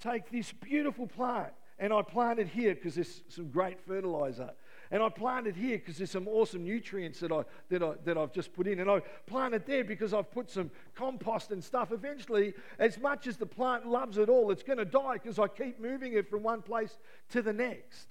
[0.00, 4.50] take this beautiful plant and I plant it here because there's some great fertilizer.
[4.94, 8.16] And I plant it here because there's some awesome nutrients that, I, that, I, that
[8.16, 8.78] I've just put in.
[8.78, 11.90] And I plant it there because I've put some compost and stuff.
[11.90, 15.48] Eventually, as much as the plant loves it all, it's going to die because I
[15.48, 16.96] keep moving it from one place
[17.30, 18.06] to the next.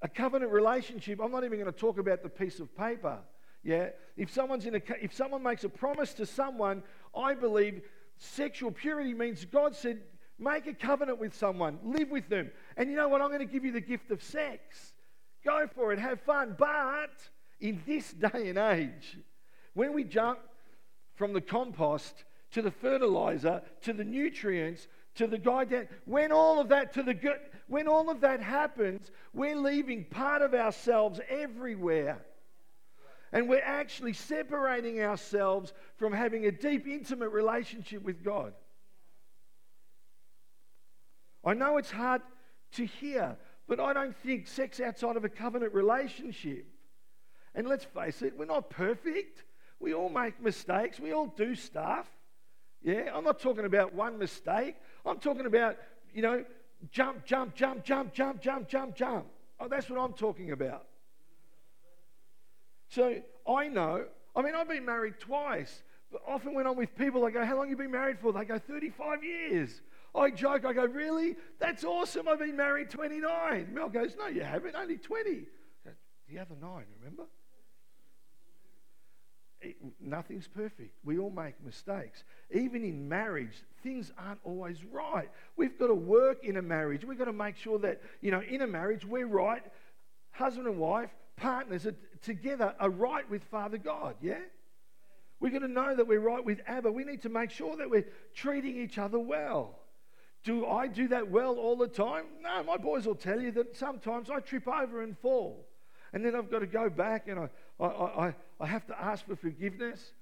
[0.00, 3.18] A covenant relationship, I'm not even going to talk about the piece of paper.
[3.62, 3.90] Yeah?
[4.16, 6.82] If someone's in a if someone makes a promise to someone,
[7.14, 7.82] I believe
[8.16, 10.00] sexual purity means God said
[10.40, 12.50] Make a covenant with someone, live with them.
[12.78, 13.20] And you know what?
[13.20, 14.94] I'm going to give you the gift of sex.
[15.44, 16.56] Go for it, have fun.
[16.58, 17.10] But
[17.60, 19.18] in this day and age,
[19.74, 20.38] when we jump
[21.14, 26.60] from the compost to the fertilizer to the nutrients to the guy down, when all
[26.60, 31.20] of that to the good, when all of that happens, we're leaving part of ourselves
[31.28, 32.24] everywhere.
[33.32, 38.54] And we're actually separating ourselves from having a deep, intimate relationship with God.
[41.44, 42.22] I know it's hard
[42.72, 46.66] to hear, but I don't think sex outside of a covenant relationship.
[47.54, 49.44] And let's face it, we're not perfect.
[49.80, 51.00] We all make mistakes.
[51.00, 52.06] We all do stuff.
[52.82, 54.76] Yeah, I'm not talking about one mistake.
[55.04, 55.76] I'm talking about,
[56.14, 56.44] you know,
[56.90, 59.26] jump, jump, jump, jump, jump, jump, jump, jump.
[59.58, 60.86] Oh, that's what I'm talking about.
[62.88, 65.82] So I know, I mean, I've been married twice.
[66.10, 68.32] But often when I'm with people, I go, How long you been married for?
[68.32, 69.80] They go, 35 years.
[70.14, 71.36] I joke, I go, Really?
[71.58, 72.28] That's awesome.
[72.28, 73.68] I've been married 29.
[73.72, 75.46] Mel goes, No, you haven't, only 20.
[76.28, 77.24] The other nine, remember?
[79.60, 80.94] It, nothing's perfect.
[81.04, 82.24] We all make mistakes.
[82.50, 85.28] Even in marriage, things aren't always right.
[85.56, 87.04] We've got to work in a marriage.
[87.04, 89.62] We've got to make sure that, you know, in a marriage, we're right.
[90.30, 94.38] Husband and wife, partners are together are right with Father God, yeah?
[95.40, 96.92] We've got to know that we're right with Abba.
[96.92, 99.79] We need to make sure that we're treating each other well.
[100.42, 102.24] Do I do that well all the time?
[102.42, 105.66] No, my boys will tell you that sometimes I trip over and fall.
[106.12, 107.48] And then I've got to go back and I,
[107.78, 110.12] I, I, I have to ask for forgiveness.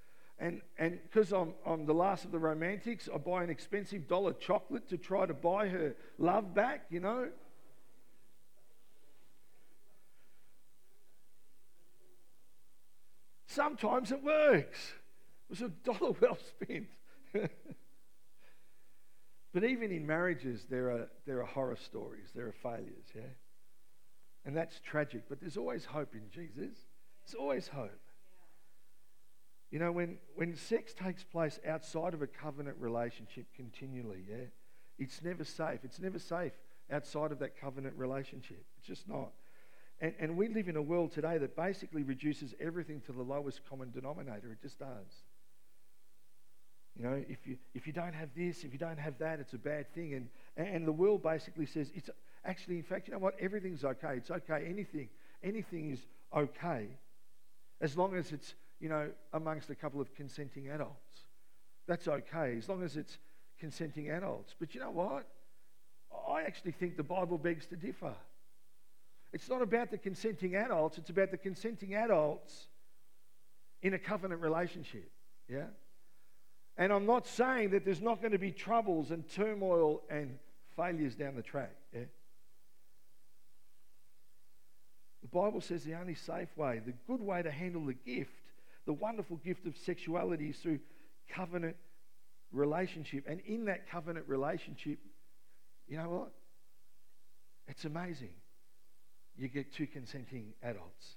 [0.41, 4.89] And because I'm, I'm the last of the romantics, I buy an expensive dollar chocolate
[4.91, 7.29] to try to buy her love back, you know.
[13.47, 14.93] Sometimes it works.
[15.51, 16.87] It was a dollar well spent.
[19.59, 23.23] But even in marriages, there are, there are horror stories, there are failures, yeah?
[24.45, 26.77] And that's tragic, but there's always hope in Jesus.
[27.27, 28.01] There's always hope.
[29.73, 34.45] You know, when, when sex takes place outside of a covenant relationship continually, yeah,
[34.97, 35.81] it's never safe.
[35.83, 36.53] It's never safe
[36.93, 38.65] outside of that covenant relationship.
[38.79, 39.33] It's just not.
[40.01, 43.63] And, and we live in a world today that basically reduces everything to the lowest
[43.69, 44.53] common denominator.
[44.53, 45.25] It just does.
[46.99, 49.53] You know, if you, if you don't have this, if you don't have that, it's
[49.53, 50.15] a bad thing.
[50.15, 52.11] And, and the world basically says, it's,
[52.45, 53.35] actually, in fact, you know what?
[53.41, 54.15] Everything's okay.
[54.17, 54.67] It's okay.
[54.69, 55.09] Anything,
[55.43, 56.01] anything is
[56.37, 56.89] okay
[57.81, 61.21] as long as it's, you know, amongst a couple of consenting adults.
[61.87, 63.19] That's okay, as long as it's
[63.59, 64.55] consenting adults.
[64.59, 65.27] But you know what?
[66.29, 68.15] I actually think the Bible begs to differ.
[69.33, 72.67] It's not about the consenting adults, it's about the consenting adults
[73.83, 75.11] in a covenant relationship.
[75.49, 75.67] Yeah?
[76.79, 80.39] And I'm not saying that there's not going to be troubles and turmoil and
[80.77, 81.75] failures down the track.
[81.93, 82.03] Yeah?
[85.23, 88.31] The Bible says the only safe way, the good way to handle the gift,
[88.87, 90.79] the wonderful gift of sexuality is through
[91.29, 91.77] covenant
[92.53, 93.25] relationship.
[93.29, 95.01] And in that covenant relationship,
[95.89, 96.33] you know what?
[97.67, 98.31] It's amazing.
[99.37, 101.17] You get two consenting adults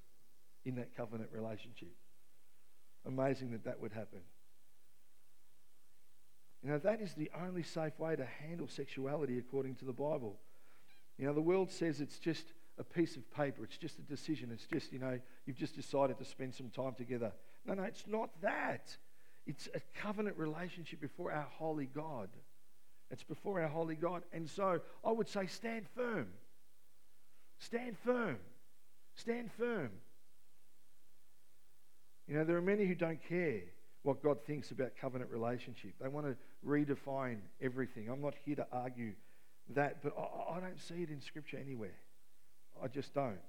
[0.66, 1.92] in that covenant relationship.
[3.06, 4.22] Amazing that that would happen.
[6.64, 10.40] You know, that is the only safe way to handle sexuality according to the Bible.
[11.18, 14.50] You know, the world says it's just a piece of paper, it's just a decision,
[14.52, 17.32] it's just, you know, you've just decided to spend some time together.
[17.66, 18.96] No, no, it's not that.
[19.48, 22.30] It's a covenant relationship before our holy God.
[23.10, 24.24] It's before our holy God.
[24.32, 26.28] And so I would say stand firm.
[27.60, 28.38] Stand firm.
[29.16, 29.90] Stand firm.
[32.28, 33.64] You know, there are many who don't care
[34.04, 35.94] what God thinks about covenant relationship.
[36.02, 36.36] They want to
[36.66, 38.10] redefine everything.
[38.10, 39.14] I'm not here to argue
[39.76, 41.98] that, but I, I don't see it in Scripture anywhere.
[42.84, 43.40] I just don't.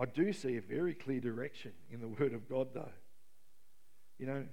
[0.00, 2.88] I do see a very clear direction in the Word of God, though.
[4.18, 4.44] You know,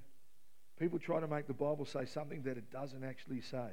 [0.78, 3.70] people try to make the Bible say something that it doesn't actually say.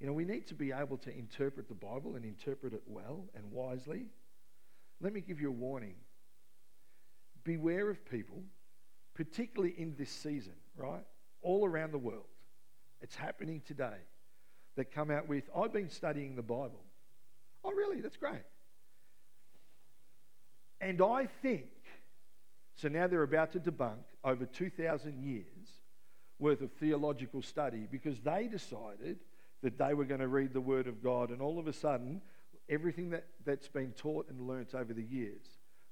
[0.00, 3.24] You know, we need to be able to interpret the Bible and interpret it well
[3.34, 4.06] and wisely.
[5.00, 5.94] Let me give you a warning.
[7.44, 8.42] Beware of people,
[9.14, 11.04] particularly in this season, right?
[11.42, 12.26] All around the world.
[13.00, 13.98] It's happening today.
[14.76, 16.82] That come out with, I've been studying the Bible.
[17.62, 18.00] Oh, really?
[18.00, 18.42] That's great.
[20.80, 21.66] And I think,
[22.76, 25.44] so now they're about to debunk over 2,000 years
[26.38, 29.18] worth of theological study because they decided
[29.62, 32.20] that they were going to read the Word of God, and all of a sudden,
[32.68, 35.44] everything that, that's been taught and learnt over the years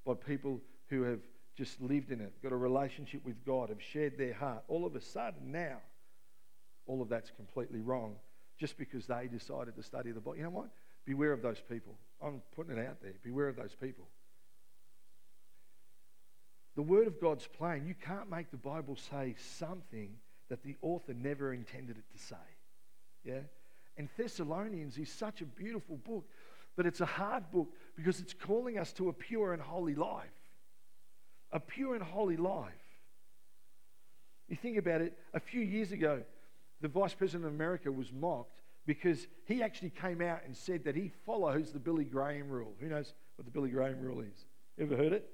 [0.04, 1.20] by people who have
[1.61, 4.96] just lived in it, got a relationship with God, have shared their heart, all of
[4.96, 5.77] a sudden now,
[6.87, 8.16] all of that's completely wrong
[8.59, 10.38] just because they decided to study the Bible.
[10.38, 10.70] You know what?
[11.05, 11.99] Beware of those people.
[12.23, 13.12] I'm putting it out there.
[13.23, 14.09] Beware of those people.
[16.77, 17.85] The Word of God's plain.
[17.87, 20.16] You can't make the Bible say something
[20.49, 22.37] that the author never intended it to say.
[23.23, 23.40] Yeah?
[23.99, 26.25] And Thessalonians is such a beautiful book,
[26.75, 30.31] but it's a hard book because it's calling us to a pure and holy life.
[31.52, 32.72] A pure and holy life.
[34.48, 36.22] You think about it, a few years ago,
[36.80, 40.96] the Vice President of America was mocked because he actually came out and said that
[40.96, 42.74] he follows the Billy Graham rule.
[42.80, 44.46] Who knows what the Billy Graham rule is?
[44.78, 45.30] Ever heard it?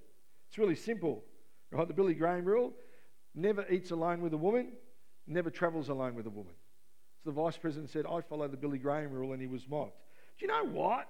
[0.48, 1.24] It's really simple.
[1.70, 1.86] Right?
[1.88, 2.74] The Billy Graham rule
[3.34, 4.72] never eats alone with a woman,
[5.26, 6.54] never travels alone with a woman.
[7.22, 9.98] So the vice president said, I follow the Billy Graham rule, and he was mocked.
[10.38, 11.08] Do you know what?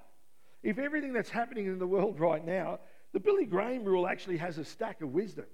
[0.62, 2.80] If everything that's happening in the world right now,
[3.12, 5.46] the Billy Graham rule actually has a stack of wisdom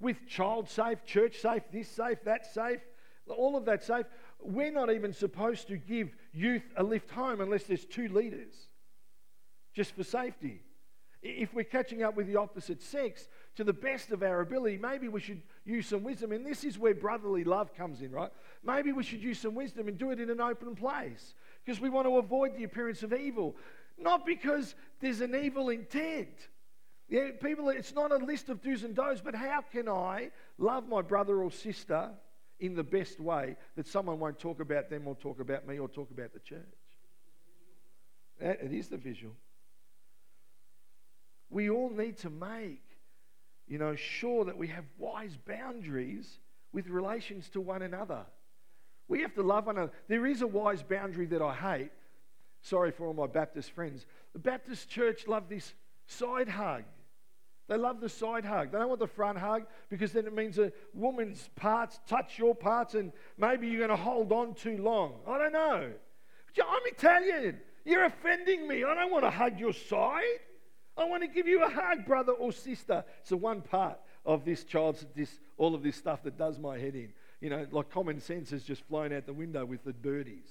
[0.00, 2.80] with child safe, church safe, this safe, that safe,
[3.28, 4.06] all of that safe.
[4.40, 8.52] We're not even supposed to give youth a lift home unless there's two leaders,
[9.74, 10.60] just for safety.
[11.22, 15.08] If we're catching up with the opposite sex to the best of our ability, maybe
[15.08, 16.32] we should use some wisdom.
[16.32, 18.30] And this is where brotherly love comes in, right?
[18.62, 21.88] Maybe we should use some wisdom and do it in an open place because we
[21.88, 23.56] want to avoid the appearance of evil,
[23.96, 26.48] not because there's an evil intent.
[27.14, 30.88] Yeah, people, it's not a list of do's and don'ts, but how can I love
[30.88, 32.10] my brother or sister
[32.58, 35.88] in the best way that someone won't talk about them or talk about me or
[35.88, 36.58] talk about the church?
[38.40, 39.34] It is the visual
[41.54, 42.82] we all need to make,
[43.68, 46.40] you know, sure that we have wise boundaries
[46.72, 48.26] with relations to one another.
[49.06, 49.92] We have to love one another.
[50.08, 51.92] There is a wise boundary that I hate.
[52.62, 54.04] Sorry for all my Baptist friends.
[54.32, 55.74] The Baptist church love this
[56.06, 56.82] side hug.
[57.66, 58.72] They love the side hug.
[58.72, 62.54] They don't want the front hug because then it means a woman's parts touch your
[62.54, 65.14] parts and maybe you're going to hold on too long.
[65.26, 65.90] I don't know.
[66.62, 67.58] I'm Italian.
[67.84, 68.84] You're offending me.
[68.84, 70.22] I don't want to hug your side.
[70.96, 73.04] I want to give you a hug, brother or sister.
[73.20, 76.78] It's the one part of this child's, this, all of this stuff that does my
[76.78, 77.12] head in.
[77.40, 80.48] You know, like common sense has just flown out the window with the birdies.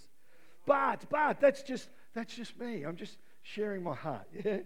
[0.66, 2.84] But, but, that's just, that's just me.
[2.84, 4.28] I'm just sharing my heart.
[4.44, 4.58] Yeah?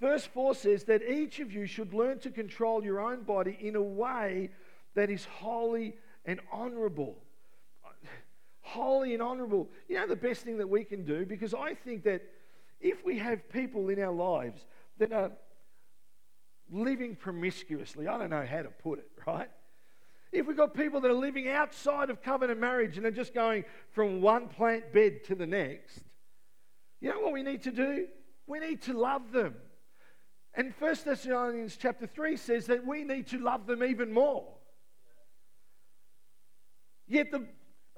[0.00, 3.76] Verse 4 says that each of you should learn to control your own body in
[3.76, 4.50] a way
[4.94, 7.16] that is holy and honorable.
[8.60, 9.70] holy and honorable.
[9.88, 12.22] You know, the best thing that we can do, because I think that
[12.80, 14.64] if we have people in our lives
[14.98, 15.32] that are
[16.70, 19.48] living promiscuously, I don't know how to put it, right?
[20.32, 23.64] If we've got people that are living outside of covenant marriage and are just going
[23.92, 26.00] from one plant bed to the next,
[27.00, 28.08] you know what we need to do?
[28.46, 29.54] We need to love them.
[30.56, 34.54] And 1 Thessalonians chapter 3 says that we need to love them even more.
[37.06, 37.46] Yet the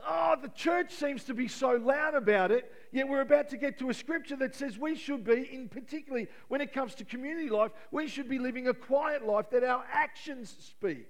[0.07, 3.79] oh, the church seems to be so loud about it, yet we're about to get
[3.79, 7.49] to a scripture that says we should be, in particularly when it comes to community
[7.49, 11.07] life, we should be living a quiet life that our actions speak.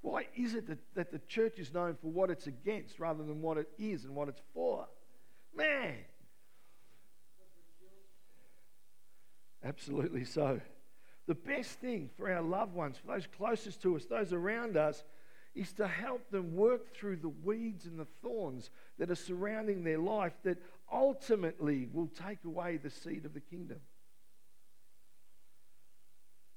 [0.00, 3.42] Why is it that, that the church is known for what it's against rather than
[3.42, 4.86] what it is and what it's for?
[5.54, 5.94] Man.
[9.64, 10.60] Absolutely so.
[11.26, 15.04] The best thing for our loved ones, for those closest to us, those around us,
[15.54, 19.98] is to help them work through the weeds and the thorns that are surrounding their
[19.98, 20.58] life that
[20.92, 23.80] ultimately will take away the seed of the kingdom.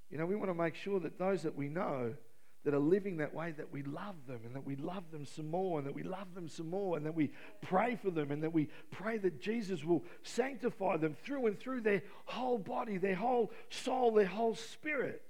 [0.09, 2.13] You know, we want to make sure that those that we know
[2.63, 5.49] that are living that way, that we love them and that we love them some
[5.49, 8.43] more and that we love them some more and that we pray for them and
[8.43, 13.15] that we pray that Jesus will sanctify them through and through their whole body, their
[13.15, 15.23] whole soul, their whole spirit.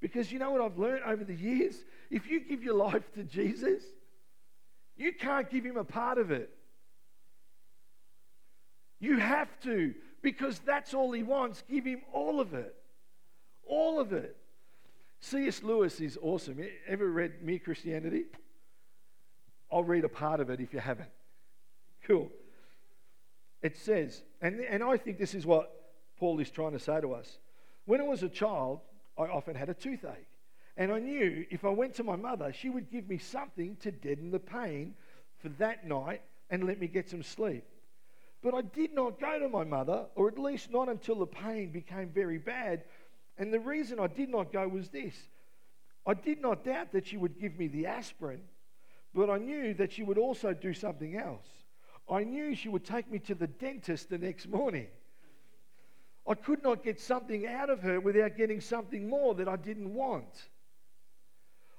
[0.00, 1.76] Because you know what I've learned over the years?
[2.10, 3.84] If you give your life to Jesus,
[4.96, 6.50] you can't give him a part of it.
[8.98, 11.62] You have to, because that's all he wants.
[11.70, 12.74] Give him all of it.
[13.64, 14.36] All of it.
[15.22, 15.62] C.S.
[15.62, 16.58] Lewis is awesome.
[16.86, 18.24] Ever read Mere Christianity?
[19.70, 21.08] I'll read a part of it if you haven't.
[22.04, 22.28] Cool.
[23.62, 25.72] It says, and, and I think this is what
[26.18, 27.38] Paul is trying to say to us.
[27.84, 28.80] When I was a child,
[29.16, 30.26] I often had a toothache.
[30.76, 33.92] And I knew if I went to my mother, she would give me something to
[33.92, 34.94] deaden the pain
[35.38, 37.64] for that night and let me get some sleep.
[38.42, 41.70] But I did not go to my mother, or at least not until the pain
[41.70, 42.82] became very bad,
[43.38, 45.14] and the reason I did not go was this
[46.06, 48.40] I did not doubt that she would give me the aspirin,
[49.14, 51.46] but I knew that she would also do something else.
[52.10, 54.88] I knew she would take me to the dentist the next morning.
[56.26, 59.92] I could not get something out of her without getting something more that I didn't
[59.92, 60.48] want.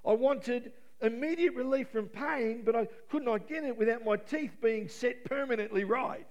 [0.05, 4.57] I wanted immediate relief from pain, but I could not get it without my teeth
[4.61, 6.27] being set permanently right.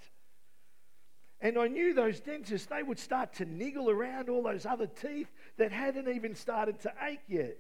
[1.42, 5.26] And I knew those dentists, they would start to niggle around all those other teeth
[5.58, 7.58] that hadn't even started to ache yet.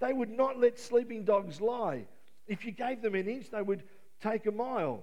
[0.00, 2.06] They would not let sleeping dogs lie.
[2.46, 3.82] If you gave them an inch, they would
[4.22, 5.02] take a mile.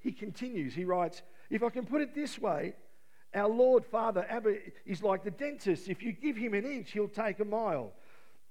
[0.00, 2.74] He continues, he writes, If I can put it this way,
[3.34, 5.88] our Lord Father Abba is like the dentist.
[5.88, 7.92] If you give him an inch, he'll take a mile.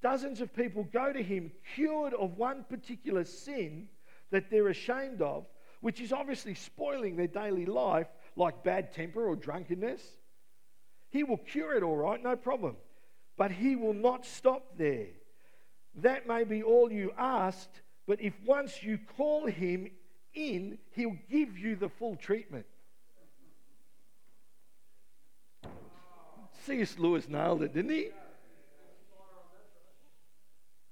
[0.02, 3.88] Dozens of people go to him cured of one particular sin
[4.32, 5.46] that they're ashamed of,
[5.82, 10.02] which is obviously spoiling their daily life like bad temper or drunkenness.
[11.10, 12.76] He will cure it all right, no problem.
[13.38, 15.08] But He will not stop there.
[15.96, 19.90] That may be all you asked, but if once you call Him
[20.34, 22.66] in, He'll give you the full treatment.
[26.66, 26.98] C.S.
[26.98, 28.10] Lewis nailed it, didn't he?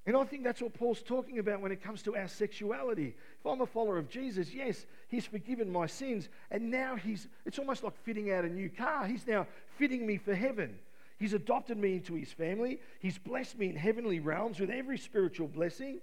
[0.05, 3.15] And I think that's what Paul's talking about when it comes to our sexuality.
[3.39, 7.57] If I'm a follower of Jesus, yes, he's forgiven my sins, and now he's it's
[7.57, 9.07] almost like fitting out a new car.
[9.07, 10.77] He's now fitting me for heaven.
[11.19, 12.79] He's adopted me into his family.
[12.99, 16.01] He's blessed me in heavenly realms with every spiritual blessing.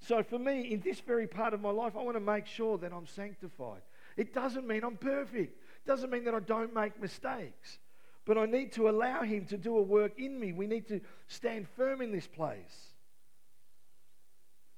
[0.00, 2.76] So for me, in this very part of my life, I want to make sure
[2.78, 3.80] that I'm sanctified.
[4.18, 5.56] It doesn't mean I'm perfect.
[5.56, 7.78] It doesn't mean that I don't make mistakes.
[8.26, 10.52] But I need to allow him to do a work in me.
[10.52, 12.89] We need to stand firm in this place.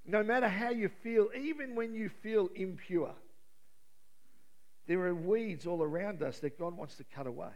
[0.05, 3.15] No matter how you feel, even when you feel impure,
[4.87, 7.53] there are weeds all around us that God wants to cut away.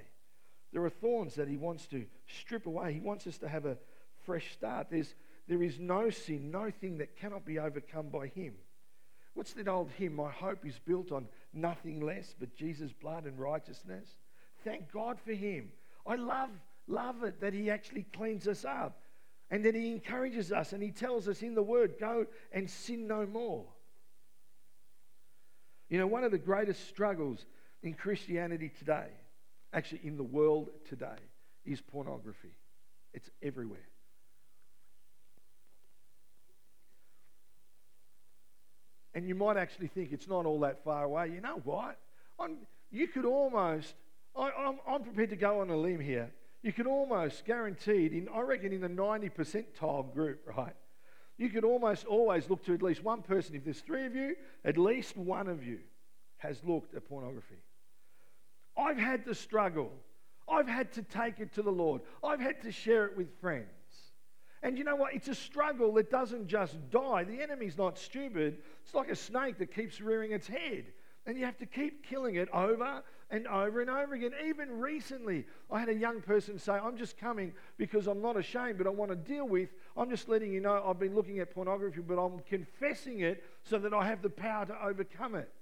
[0.72, 2.92] There are thorns that He wants to strip away.
[2.92, 3.78] He wants us to have a
[4.24, 4.88] fresh start.
[4.90, 5.14] There's,
[5.48, 8.54] there is no sin, no thing that cannot be overcome by Him.
[9.34, 10.16] What's that old hymn?
[10.16, 14.06] My hope is built on nothing less but Jesus' blood and righteousness.
[14.64, 15.70] Thank God for Him.
[16.06, 16.48] I love,
[16.86, 18.98] love it that He actually cleans us up.
[19.50, 23.06] And then he encourages us and he tells us in the word, go and sin
[23.06, 23.64] no more.
[25.88, 27.46] You know, one of the greatest struggles
[27.82, 29.06] in Christianity today,
[29.72, 31.18] actually in the world today,
[31.64, 32.54] is pornography.
[33.14, 33.88] It's everywhere.
[39.14, 41.30] And you might actually think it's not all that far away.
[41.32, 41.98] You know what?
[42.38, 42.58] I'm,
[42.90, 43.94] you could almost,
[44.36, 46.30] I, I'm, I'm prepared to go on a limb here
[46.66, 50.74] you could almost guaranteed, in, I reckon in the 90 percentile group, right?
[51.38, 53.54] You could almost always look to at least one person.
[53.54, 55.78] If there's three of you, at least one of you
[56.38, 57.62] has looked at pornography.
[58.76, 59.92] I've had to struggle.
[60.48, 62.02] I've had to take it to the Lord.
[62.24, 63.68] I've had to share it with friends.
[64.60, 65.14] And you know what?
[65.14, 67.22] It's a struggle that doesn't just die.
[67.22, 68.58] The enemy's not stupid.
[68.84, 70.86] It's like a snake that keeps rearing its head.
[71.26, 74.32] And you have to keep killing it over and over and over again.
[74.46, 78.78] Even recently, I had a young person say, I'm just coming because I'm not ashamed,
[78.78, 79.70] but I want to deal with.
[79.96, 83.78] I'm just letting you know I've been looking at pornography, but I'm confessing it so
[83.78, 85.52] that I have the power to overcome it.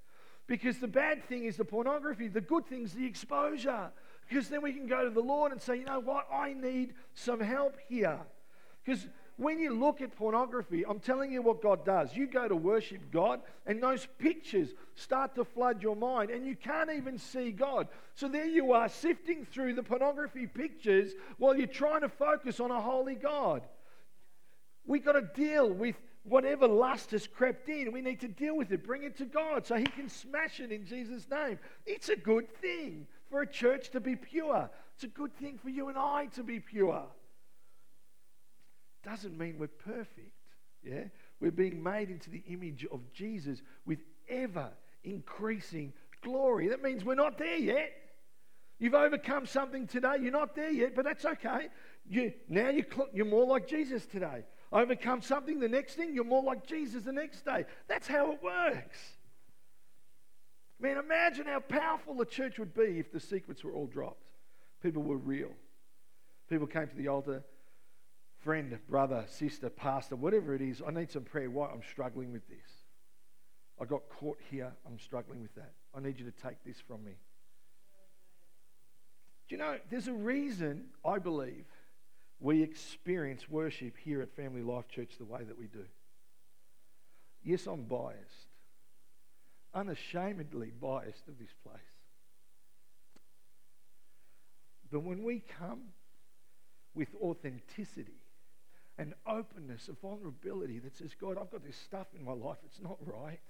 [0.47, 3.91] Because the bad thing is the pornography, the good thing is the exposure.
[4.29, 6.95] Because then we can go to the Lord and say, you know what, I need
[7.15, 8.19] some help here.
[8.85, 9.07] Because
[9.37, 12.15] when you look at pornography, I'm telling you what God does.
[12.15, 16.55] You go to worship God, and those pictures start to flood your mind, and you
[16.55, 17.89] can't even see God.
[18.15, 22.71] So there you are, sifting through the pornography pictures while you're trying to focus on
[22.71, 23.63] a holy God.
[24.87, 27.93] We've got to deal with whatever lust has crept in.
[27.93, 30.71] We need to deal with it, bring it to God so He can smash it
[30.71, 31.59] in Jesus' name.
[31.87, 35.71] It's a good thing for a church to be pure, it's a good thing for
[35.71, 37.05] you and I to be pure
[39.05, 40.33] doesn't mean we're perfect.
[40.83, 41.05] Yeah?
[41.41, 44.71] We're being made into the image of Jesus with ever
[45.03, 45.93] increasing
[46.23, 46.69] glory.
[46.69, 47.93] That means we're not there yet.
[48.79, 50.17] You've overcome something today.
[50.21, 51.69] You're not there yet, but that's okay.
[52.07, 54.45] You, now you're, you're more like Jesus today.
[54.73, 57.65] Overcome something, the next thing, you're more like Jesus the next day.
[57.87, 58.99] That's how it works.
[60.81, 64.25] Man, imagine how powerful the church would be if the secrets were all dropped.
[64.83, 65.53] People were real.
[66.51, 67.45] People came to the altar
[68.45, 71.51] friend, brother, sister, pastor, whatever it is, I need some prayer.
[71.51, 71.71] Why?
[71.73, 72.85] I'm struggling with this.
[73.81, 74.71] I got caught here.
[74.87, 75.73] I'm struggling with that.
[75.97, 77.13] I need you to take this from me.
[79.49, 81.65] Do you know, there's a reason, I believe,
[82.39, 85.85] we experience worship here at Family Life Church the way that we do.
[87.43, 88.49] Yes, I'm biased,
[89.75, 91.81] unashamedly biased of this place.
[94.91, 95.81] But when we come
[96.95, 98.24] with authenticity,
[98.99, 102.81] an openness, a vulnerability that says, God, I've got this stuff in my life, it's
[102.81, 103.41] not right.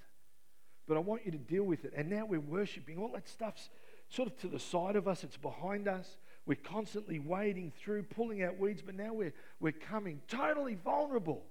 [0.87, 1.93] But I want you to deal with it.
[1.97, 2.99] And now we're worshiping.
[2.99, 3.71] All that stuff's
[4.09, 6.19] sort of to the side of us, it's behind us.
[6.47, 11.43] We're constantly wading through, pulling out weeds, but now we're, we're coming totally vulnerable.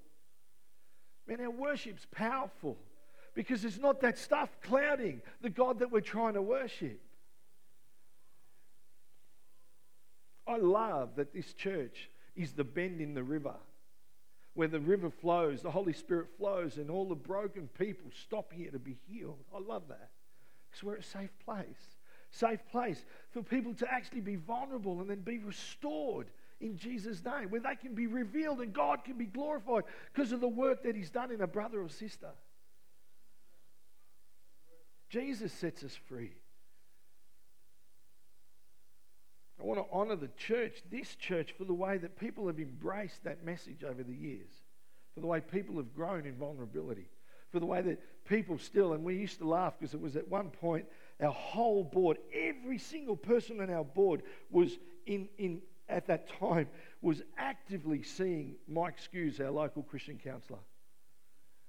[1.28, 2.78] Man, our worship's powerful
[3.34, 7.00] because it's not that stuff clouding the God that we're trying to worship.
[10.46, 13.56] I love that this church is the bend in the river
[14.54, 18.72] where the river flows, the Holy Spirit flows, and all the broken people stop here
[18.72, 19.44] to be healed.
[19.54, 20.12] I love that.
[20.70, 21.66] Because we're a safe place.
[22.32, 26.28] Safe place for people to actually be vulnerable and then be restored
[26.62, 29.84] in Jesus' name, where they can be revealed and God can be glorified
[30.14, 32.30] because of the work that He's done in a brother or sister.
[35.10, 36.32] Jesus sets us free.
[39.64, 43.24] I want to honor the church, this church, for the way that people have embraced
[43.24, 44.50] that message over the years,
[45.14, 47.08] for the way people have grown in vulnerability,
[47.50, 50.28] for the way that people still, and we used to laugh because it was at
[50.28, 50.86] one point
[51.22, 56.68] our whole board, every single person on our board was in, in at that time
[57.02, 60.60] was actively seeing Mike Skews, our local Christian counsellor.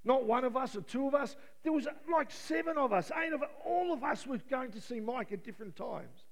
[0.05, 1.37] Not one of us or two of us.
[1.63, 3.51] There was like seven of us, eight of us.
[3.65, 6.24] All of us were going to see Mike at different times.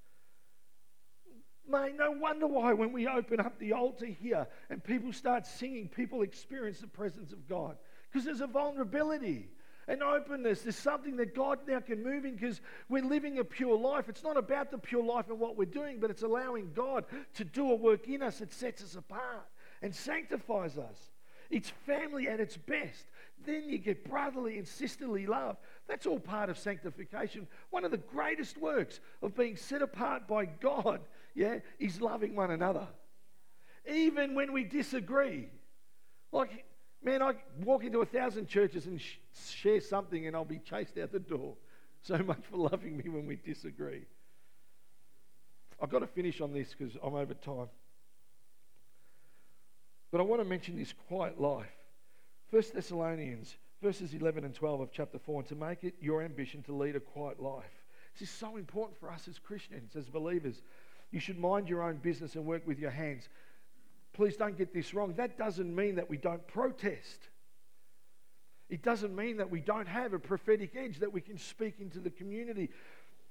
[1.69, 5.89] Mate, no wonder why when we open up the altar here and people start singing,
[5.89, 7.77] people experience the presence of God.
[8.11, 9.49] Because there's a vulnerability,
[9.89, 10.63] an openness.
[10.63, 14.09] There's something that God now can move in because we're living a pure life.
[14.09, 17.05] It's not about the pure life and what we're doing, but it's allowing God
[17.35, 19.47] to do a work in us that sets us apart
[19.83, 21.11] and sanctifies us.
[21.51, 23.05] It's family at its best.
[23.45, 25.57] Then you get brotherly and sisterly love.
[25.87, 27.47] That's all part of sanctification.
[27.71, 31.01] One of the greatest works of being set apart by God
[31.35, 32.87] yeah, is loving one another.
[33.91, 35.49] Even when we disagree.
[36.31, 36.65] Like,
[37.03, 39.17] man, I walk into a thousand churches and sh-
[39.55, 41.55] share something and I'll be chased out the door.
[42.05, 44.03] So much for loving me when we disagree.
[45.81, 47.69] I've got to finish on this because I'm over time.
[50.11, 51.71] But I want to mention this quiet life.
[52.51, 56.63] First Thessalonians verses 11 and 12 of chapter 4, and to make it your ambition
[56.63, 57.65] to lead a quiet life.
[58.15, 60.63] This is so important for us as Christians, as believers.
[61.13, 63.29] You should mind your own business and work with your hands.
[64.15, 65.15] Please don't get this wrong.
[65.17, 67.29] That doesn't mean that we don't protest.
[68.69, 72.01] It doesn't mean that we don't have a prophetic edge that we can speak into
[72.01, 72.71] the community.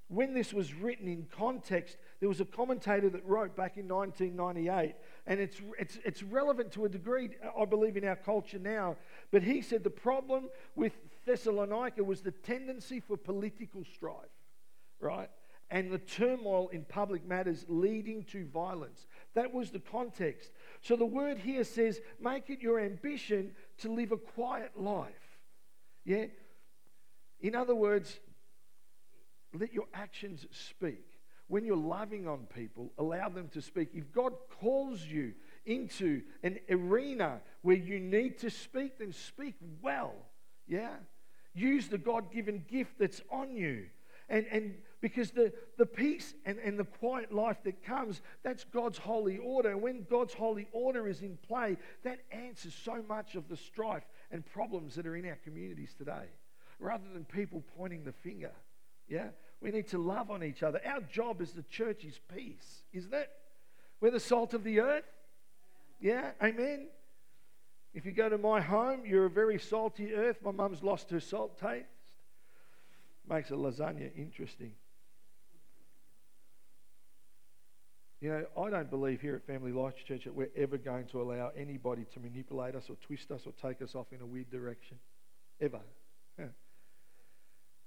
[0.07, 4.93] When this was written in context, There was a commentator that wrote back in 1998,
[5.25, 7.29] and it's, it's, it's relevant to a degree,
[7.59, 8.97] I believe, in our culture now.
[9.31, 10.93] But he said the problem with
[11.25, 14.15] Thessalonica was the tendency for political strife,
[14.99, 15.29] right?
[15.71, 19.07] And the turmoil in public matters leading to violence.
[19.35, 20.51] That was the context.
[20.81, 25.39] So the word here says, make it your ambition to live a quiet life.
[26.03, 26.25] Yeah?
[27.39, 28.19] In other words,
[29.53, 31.05] let your actions speak.
[31.47, 33.89] When you're loving on people, allow them to speak.
[33.93, 35.33] If God calls you
[35.65, 40.15] into an arena where you need to speak, then speak well.
[40.67, 40.95] Yeah?
[41.53, 43.85] Use the God given gift that's on you.
[44.31, 48.97] And, and because the, the peace and, and the quiet life that comes, that's God's
[48.97, 49.71] holy order.
[49.71, 54.05] And when God's holy order is in play, that answers so much of the strife
[54.31, 56.29] and problems that are in our communities today.
[56.79, 58.51] Rather than people pointing the finger.
[59.09, 59.27] Yeah?
[59.59, 60.79] We need to love on each other.
[60.85, 63.29] Our job as the church is peace, isn't it?
[63.99, 65.03] We're the salt of the earth.
[65.99, 66.31] Yeah?
[66.41, 66.87] Amen?
[67.93, 70.37] If you go to my home, you're a very salty earth.
[70.41, 71.90] My mum's lost her salt taste.
[73.29, 74.73] Makes a lasagna interesting.
[78.19, 81.21] You know, I don't believe here at Family Life Church that we're ever going to
[81.21, 84.51] allow anybody to manipulate us or twist us or take us off in a weird
[84.51, 84.97] direction.
[85.59, 85.79] Ever.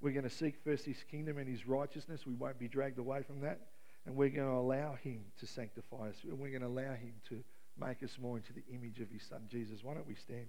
[0.00, 2.26] We're going to seek first his kingdom and his righteousness.
[2.26, 3.60] We won't be dragged away from that.
[4.04, 6.16] And we're going to allow him to sanctify us.
[6.24, 7.42] And we're going to allow him to
[7.80, 9.82] make us more into the image of his son Jesus.
[9.82, 10.48] Why don't we stand?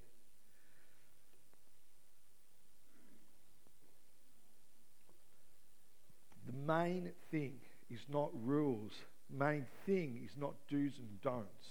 [6.68, 7.54] Main thing
[7.90, 8.92] is not rules.
[9.30, 11.68] Main thing is not do's and don'ts.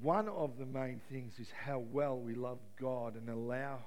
[0.00, 3.78] One of the main things is how well we love God and allow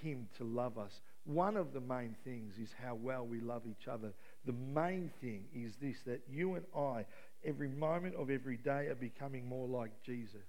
[0.00, 0.92] him to love us.
[1.24, 4.12] One of the main things is how well we love each other.
[4.44, 7.04] The main thing is this that you and I
[7.44, 10.40] every moment of every day are becoming more like Jesus.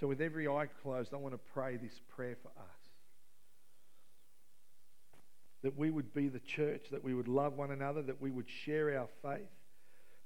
[0.00, 2.77] So, with every eye closed, I want to pray this prayer for us.
[5.62, 8.48] That we would be the church, that we would love one another, that we would
[8.48, 9.48] share our faith,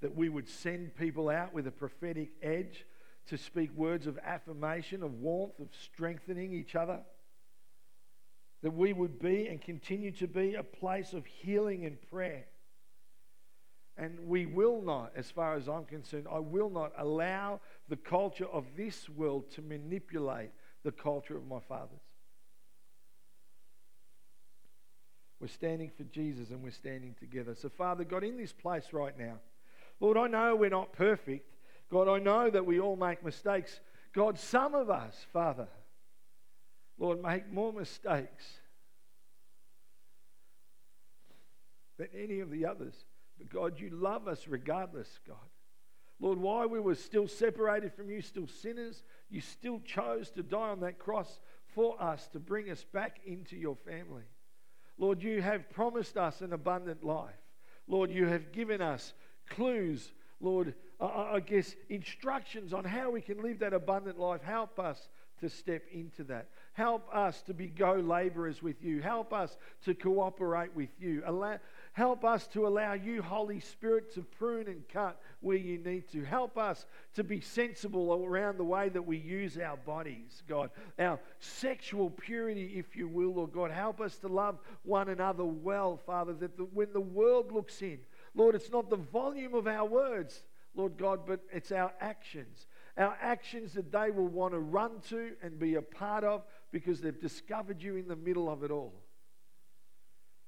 [0.00, 2.84] that we would send people out with a prophetic edge
[3.28, 7.00] to speak words of affirmation, of warmth, of strengthening each other.
[8.62, 12.44] That we would be and continue to be a place of healing and prayer
[13.96, 18.46] and we will not, as far as I'm concerned, I will not allow the culture
[18.46, 20.50] of this world to manipulate
[20.82, 22.00] the culture of my fathers.
[25.42, 27.56] We're standing for Jesus and we're standing together.
[27.56, 29.40] So, Father God, in this place right now,
[29.98, 31.50] Lord, I know we're not perfect.
[31.90, 33.80] God, I know that we all make mistakes.
[34.12, 35.66] God, some of us, Father,
[36.96, 38.44] Lord, make more mistakes
[41.98, 42.94] than any of the others.
[43.36, 45.36] But God, you love us regardless, God.
[46.20, 50.68] Lord, why we were still separated from you, still sinners, you still chose to die
[50.68, 51.40] on that cross
[51.74, 54.22] for us to bring us back into your family.
[54.98, 57.34] Lord, you have promised us an abundant life.
[57.88, 59.14] Lord, you have given us
[59.48, 64.42] clues, Lord, I guess instructions on how we can live that abundant life.
[64.42, 65.08] Help us
[65.40, 66.48] to step into that.
[66.74, 69.02] Help us to be co-laborers with you.
[69.02, 71.22] Help us to cooperate with you.
[71.94, 76.24] Help us to allow you, Holy Spirit, to prune and cut where you need to.
[76.24, 80.70] Help us to be sensible around the way that we use our bodies, God.
[80.98, 83.70] Our sexual purity, if you will, Lord God.
[83.70, 87.98] Help us to love one another well, Father, that the, when the world looks in,
[88.34, 92.68] Lord, it's not the volume of our words, Lord God, but it's our actions.
[92.96, 97.02] Our actions that they will want to run to and be a part of because
[97.02, 98.94] they've discovered you in the middle of it all.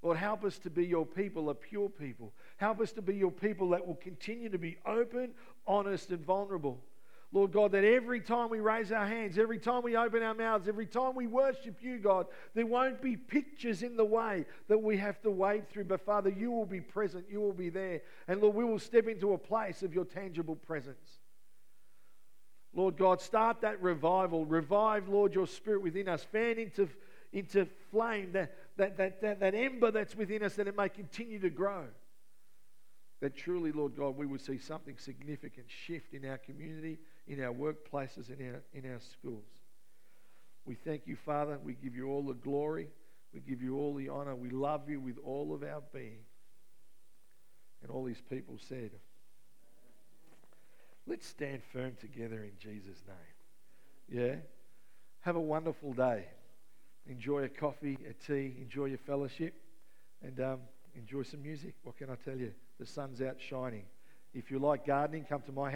[0.04, 2.34] Lord, help us to be your people, a pure people.
[2.58, 5.30] Help us to be your people that will continue to be open,
[5.66, 6.78] honest, and vulnerable.
[7.32, 10.68] Lord God, that every time we raise our hands, every time we open our mouths,
[10.68, 14.98] every time we worship you, God, there won't be pictures in the way that we
[14.98, 15.84] have to wade through.
[15.84, 18.02] But Father, you will be present, you will be there.
[18.28, 21.18] And Lord, we will step into a place of your tangible presence.
[22.74, 24.44] Lord God, start that revival.
[24.44, 26.24] Revive, Lord, your spirit within us.
[26.24, 26.88] Fan into,
[27.32, 31.38] into flame that that, that, that, that ember that's within us, that it may continue
[31.40, 31.84] to grow.
[33.20, 37.54] That truly, Lord God, we would see something significant shift in our community, in our
[37.54, 39.46] workplaces, in our, in our schools.
[40.64, 41.58] We thank you, Father.
[41.62, 42.88] We give you all the glory.
[43.32, 44.34] We give you all the honor.
[44.34, 46.24] We love you with all of our being.
[47.82, 48.90] And all these people said,
[51.06, 54.22] Let's stand firm together in Jesus' name.
[54.22, 54.36] Yeah?
[55.20, 56.24] Have a wonderful day
[57.06, 59.54] enjoy a coffee, a tea, enjoy your fellowship,
[60.22, 60.60] and um,
[60.94, 61.74] enjoy some music.
[61.82, 62.52] What can I tell you?
[62.78, 63.84] the sun's out shining.
[64.32, 65.72] If you like gardening, come to my house.